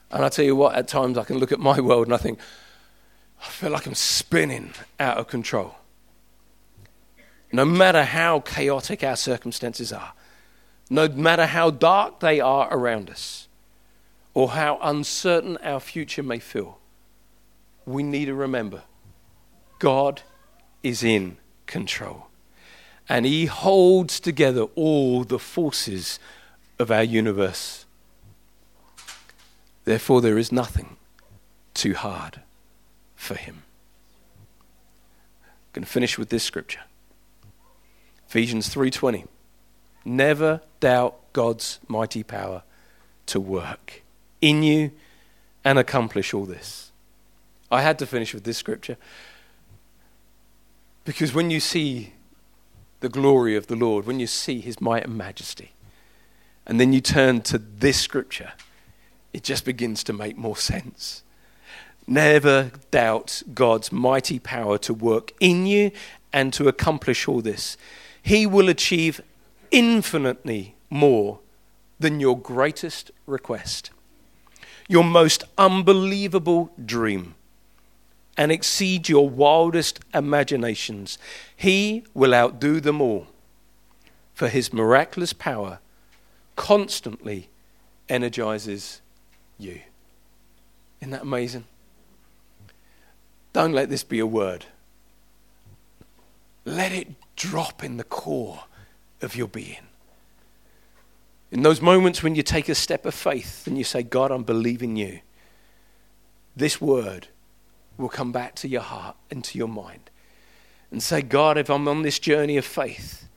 And 0.10 0.26
I 0.26 0.30
tell 0.30 0.43
you 0.43 0.56
what, 0.56 0.76
at 0.76 0.88
times 0.88 1.17
I 1.17 1.24
can 1.24 1.38
look 1.38 1.52
at 1.52 1.60
my 1.60 1.80
world 1.80 2.08
and 2.08 2.13
I 2.13 2.17
think, 2.17 2.39
I 3.43 3.47
feel 3.50 3.69
like 3.69 3.86
I'm 3.86 3.93
spinning 3.93 4.74
out 5.00 5.17
of 5.17 5.28
control. 5.28 5.76
No 7.52 7.65
matter 7.65 8.04
how 8.04 8.39
chaotic 8.39 9.04
our 9.04 9.17
circumstances 9.17 9.91
are, 9.91 10.13
no 10.89 11.10
matter 11.10 11.45
how 11.45 11.71
dark 11.71 12.21
they 12.21 12.39
are 12.39 12.67
around 12.71 13.10
us, 13.10 13.47
or 14.34 14.52
how 14.52 14.80
uncertain 14.82 15.58
our 15.58 15.80
future 15.80 16.24
may 16.24 16.39
feel, 16.39 16.81
we 17.86 18.04
need 18.04 18.26
to 18.26 18.34
remember 18.34 18.84
God 19.80 20.22
is 20.84 21.04
in 21.04 21.38
control. 21.65 22.28
And 23.10 23.26
He 23.26 23.48
holds 23.48 24.20
together 24.20 24.63
all 24.76 25.24
the 25.24 25.39
forces 25.39 26.20
of 26.80 26.91
our 26.91 27.04
universe. 27.04 27.86
Therefore, 29.86 30.22
there 30.22 30.38
is 30.38 30.52
nothing 30.52 30.98
too 31.74 31.94
hard 31.96 32.41
for 33.15 33.36
Him. 33.36 33.63
I'm 35.41 35.74
going 35.74 35.86
to 35.86 35.91
finish 35.91 36.17
with 36.17 36.30
this 36.30 36.44
scripture. 36.44 36.82
Ephesians 38.28 38.74
3:20. 38.74 39.28
Never 40.06 40.62
doubt 40.80 41.15
God's 41.34 41.80
mighty 41.88 42.24
power 42.24 42.63
to 43.28 43.39
work 43.39 44.04
in 44.41 44.63
you 44.63 44.91
and 45.63 45.78
accomplish 45.78 46.34
all 46.34 46.46
this. 46.46 46.91
I 47.72 47.82
had 47.82 47.98
to 48.00 48.06
finish 48.06 48.34
with 48.34 48.44
this 48.44 48.58
scripture. 48.58 48.98
Because 51.06 51.34
when 51.34 51.50
you 51.50 51.60
see 51.60 52.14
the 53.00 53.10
glory 53.10 53.56
of 53.56 53.68
the 53.68 53.76
Lord, 53.76 54.06
when 54.06 54.20
you 54.20 54.28
see 54.28 54.60
his 54.60 54.80
might 54.80 55.06
and 55.06 55.18
majesty, 55.18 55.72
and 56.68 56.80
then 56.80 56.94
you 56.94 57.02
turn 57.02 57.42
to 57.44 57.58
this 57.58 58.00
scripture, 58.00 58.54
it 59.34 59.44
just 59.44 59.66
begins 59.66 60.04
to 60.04 60.14
make 60.14 60.38
more 60.38 60.58
sense. 60.58 61.24
Never 62.06 62.72
doubt 62.92 63.42
God's 63.54 63.92
mighty 63.92 64.38
power 64.38 64.78
to 64.80 64.94
work 64.94 65.32
in 65.40 65.66
you 65.66 65.92
and 66.34 66.52
to 66.54 66.68
accomplish 66.68 67.28
all 67.28 67.42
this. 67.42 67.78
He 68.22 68.46
will 68.46 68.70
achieve 68.70 69.22
infinitely 69.72 70.76
more 70.90 71.40
than 72.00 72.20
your 72.20 72.38
greatest 72.38 73.12
request, 73.26 73.92
your 74.88 75.04
most 75.04 75.44
unbelievable 75.58 76.72
dream, 76.84 77.36
and 78.38 78.52
exceed 78.52 79.10
your 79.10 79.30
wildest 79.30 80.00
imaginations. 80.13 81.17
He 81.56 82.04
will 82.13 82.34
outdo 82.34 82.80
them 82.80 83.02
all, 83.02 83.28
for 84.34 84.48
his 84.48 84.72
miraculous 84.74 85.34
power 85.34 85.80
constantly 86.56 87.50
energizes 88.10 89.02
you. 89.58 89.82
Isn't 91.02 91.12
that 91.12 91.24
amazing? 91.24 91.65
Don't 93.54 93.74
let 93.74 93.89
this 93.89 94.04
be 94.04 94.20
a 94.20 94.26
word. 94.26 94.65
Let 96.63 96.91
it 96.91 97.10
drop 97.36 97.84
in 97.84 97.98
the 97.98 98.04
core 98.04 98.65
of 99.22 99.36
your 99.36 99.48
being. 99.48 99.88
In 101.52 101.63
those 101.63 101.82
moments 101.82 102.24
when 102.24 102.36
you 102.36 102.44
take 102.44 102.70
a 102.70 102.76
step 102.76 103.06
of 103.06 103.13
faith 103.13 103.67
and 103.67 103.78
you 103.78 103.84
say, 103.84 104.04
God, 104.04 104.32
I'm 104.32 104.44
believing 104.44 104.96
you, 104.96 105.20
this 106.56 106.80
word 106.80 107.28
will 108.02 108.10
come 108.10 108.32
back 108.32 108.56
to 108.56 108.68
your 108.68 108.82
heart 108.82 109.16
and 109.30 109.44
to 109.46 109.58
your 109.58 109.68
mind. 109.68 110.10
And 110.92 111.02
say, 111.02 111.22
God, 111.22 111.58
if 111.58 111.70
I'm 111.70 111.88
on 111.88 112.02
this 112.02 112.20
journey 112.20 112.58
of 112.58 112.66
faith, 112.66 113.30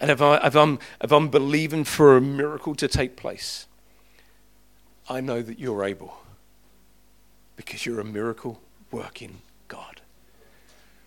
and 0.00 0.10
if, 0.10 0.20
I, 0.20 0.36
if, 0.38 0.56
I'm, 0.56 0.78
if 1.00 1.12
I'm 1.12 1.28
believing 1.28 1.84
for 1.84 2.16
a 2.16 2.20
miracle 2.20 2.74
to 2.76 2.88
take 2.88 3.16
place, 3.16 3.66
I 5.08 5.20
know 5.20 5.42
that 5.42 5.58
you're 5.58 5.84
able 5.84 6.18
because 7.56 7.86
you're 7.86 8.00
a 8.00 8.04
miracle 8.04 8.60
working 8.90 9.42
God. 9.68 10.00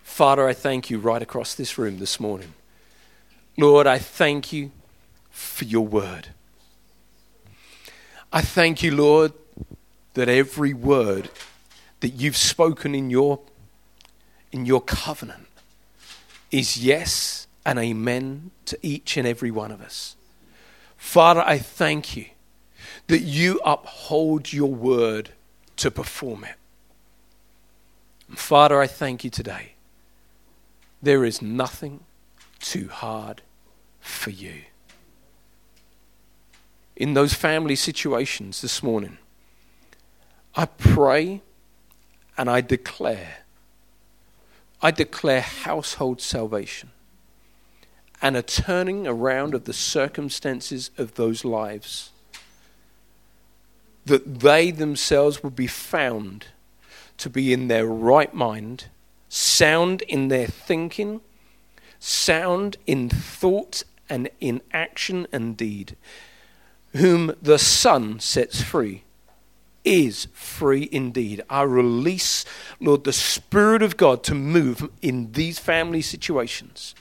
Father, 0.02 0.46
I 0.46 0.52
thank 0.52 0.90
you 0.90 0.98
right 0.98 1.22
across 1.22 1.54
this 1.54 1.78
room 1.78 1.98
this 1.98 2.20
morning. 2.20 2.54
Lord, 3.56 3.86
I 3.86 3.98
thank 3.98 4.52
you 4.52 4.70
for 5.30 5.64
your 5.64 5.86
word. 5.86 6.28
I 8.32 8.40
thank 8.40 8.82
you, 8.82 8.94
Lord, 8.94 9.32
that 10.14 10.28
every 10.28 10.74
word 10.74 11.30
that 12.02 12.14
you've 12.14 12.36
spoken 12.36 12.96
in 12.96 13.10
your, 13.10 13.38
in 14.50 14.66
your 14.66 14.80
covenant 14.80 15.46
is 16.50 16.76
yes 16.76 17.46
and 17.64 17.78
amen 17.78 18.50
to 18.66 18.76
each 18.82 19.16
and 19.16 19.26
every 19.26 19.52
one 19.52 19.70
of 19.70 19.80
us. 19.80 20.16
Father, 20.96 21.42
I 21.46 21.58
thank 21.58 22.16
you 22.16 22.26
that 23.06 23.20
you 23.20 23.60
uphold 23.64 24.52
your 24.52 24.72
word 24.72 25.30
to 25.76 25.92
perform 25.92 26.42
it. 26.42 26.56
Father, 28.34 28.80
I 28.80 28.88
thank 28.88 29.22
you 29.22 29.30
today. 29.30 29.74
There 31.00 31.24
is 31.24 31.40
nothing 31.40 32.00
too 32.58 32.88
hard 32.88 33.42
for 34.00 34.30
you. 34.30 34.62
In 36.96 37.14
those 37.14 37.32
family 37.32 37.76
situations 37.76 38.60
this 38.60 38.82
morning, 38.82 39.18
I 40.56 40.66
pray 40.66 41.42
and 42.36 42.48
I 42.50 42.60
declare, 42.60 43.38
I 44.80 44.90
declare 44.90 45.40
household 45.40 46.20
salvation 46.20 46.90
and 48.22 48.36
a 48.36 48.42
turning 48.42 49.06
around 49.06 49.54
of 49.54 49.64
the 49.64 49.72
circumstances 49.72 50.90
of 50.96 51.14
those 51.14 51.44
lives. 51.44 52.10
That 54.06 54.40
they 54.40 54.70
themselves 54.70 55.42
will 55.42 55.50
be 55.50 55.66
found 55.66 56.46
to 57.18 57.28
be 57.28 57.52
in 57.52 57.68
their 57.68 57.86
right 57.86 58.32
mind, 58.32 58.86
sound 59.28 60.02
in 60.02 60.28
their 60.28 60.46
thinking, 60.46 61.20
sound 61.98 62.76
in 62.86 63.08
thought 63.08 63.84
and 64.08 64.28
in 64.40 64.60
action 64.72 65.26
and 65.32 65.56
deed. 65.56 65.96
Whom 66.92 67.34
the 67.40 67.58
Son 67.58 68.20
sets 68.20 68.62
free 68.62 69.02
is 69.84 70.28
free 70.32 70.88
indeed. 70.92 71.42
I 71.50 71.62
release, 71.62 72.44
Lord, 72.80 73.04
the 73.04 73.12
Spirit 73.12 73.82
of 73.82 73.96
God 73.96 74.22
to 74.24 74.34
move 74.34 74.88
in 75.00 75.32
these 75.32 75.58
family 75.58 76.02
situations. 76.02 76.94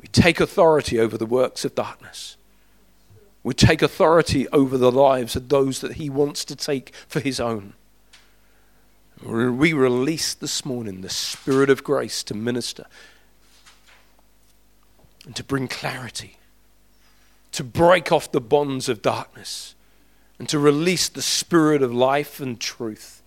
We 0.00 0.08
take 0.08 0.40
authority 0.40 0.98
over 0.98 1.16
the 1.16 1.26
works 1.26 1.64
of 1.64 1.74
darkness 1.74 2.36
We 3.44 3.52
take 3.52 3.82
authority 3.82 4.48
over 4.48 4.78
the 4.78 4.90
lives 4.90 5.36
of 5.36 5.50
those 5.50 5.80
that 5.82 5.92
he 5.92 6.08
wants 6.08 6.44
to 6.46 6.56
take 6.56 6.94
for 7.06 7.20
his 7.20 7.38
own. 7.38 7.74
We 9.22 9.74
release 9.74 10.32
this 10.32 10.64
morning 10.64 11.02
the 11.02 11.10
Spirit 11.10 11.68
of 11.68 11.84
grace 11.84 12.22
to 12.24 12.34
minister 12.34 12.86
and 15.26 15.36
to 15.36 15.44
bring 15.44 15.68
clarity, 15.68 16.38
to 17.54 17.64
break 17.64 18.10
off 18.12 18.32
the 18.32 18.40
bonds 18.40 18.88
of 18.88 19.00
darkness, 19.00 19.74
and 20.38 20.48
to 20.48 20.58
release 20.58 21.08
the 21.08 21.22
Spirit 21.22 21.82
of 21.82 21.94
life 21.94 22.40
and 22.40 22.60
truth. 22.60 23.22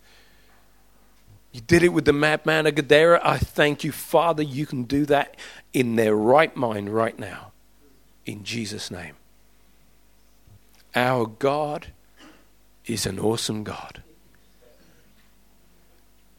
You 1.54 1.62
did 1.62 1.82
it 1.82 1.90
with 1.90 2.06
the 2.06 2.14
madman 2.14 2.68
of 2.68 2.76
Gadara. 2.76 3.22
I 3.24 3.38
thank 3.38 3.84
you, 3.84 3.92
Father, 3.92 4.44
you 4.44 4.66
can 4.66 4.84
do 4.84 5.06
that 5.06 5.38
in 5.74 5.96
their 5.96 6.16
right 6.16 6.56
mind 6.56 6.94
right 6.94 7.18
now. 7.18 7.52
In 8.26 8.44
Jesus' 8.44 8.92
name. 8.92 9.16
Our 10.94 11.26
God 11.26 11.88
is 12.86 13.06
an 13.06 13.20
awesome 13.20 13.64
God. 13.64 14.04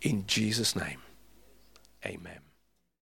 In 0.03 0.27
Jesus' 0.27 0.77
name, 0.77 0.99
amen. 2.05 2.38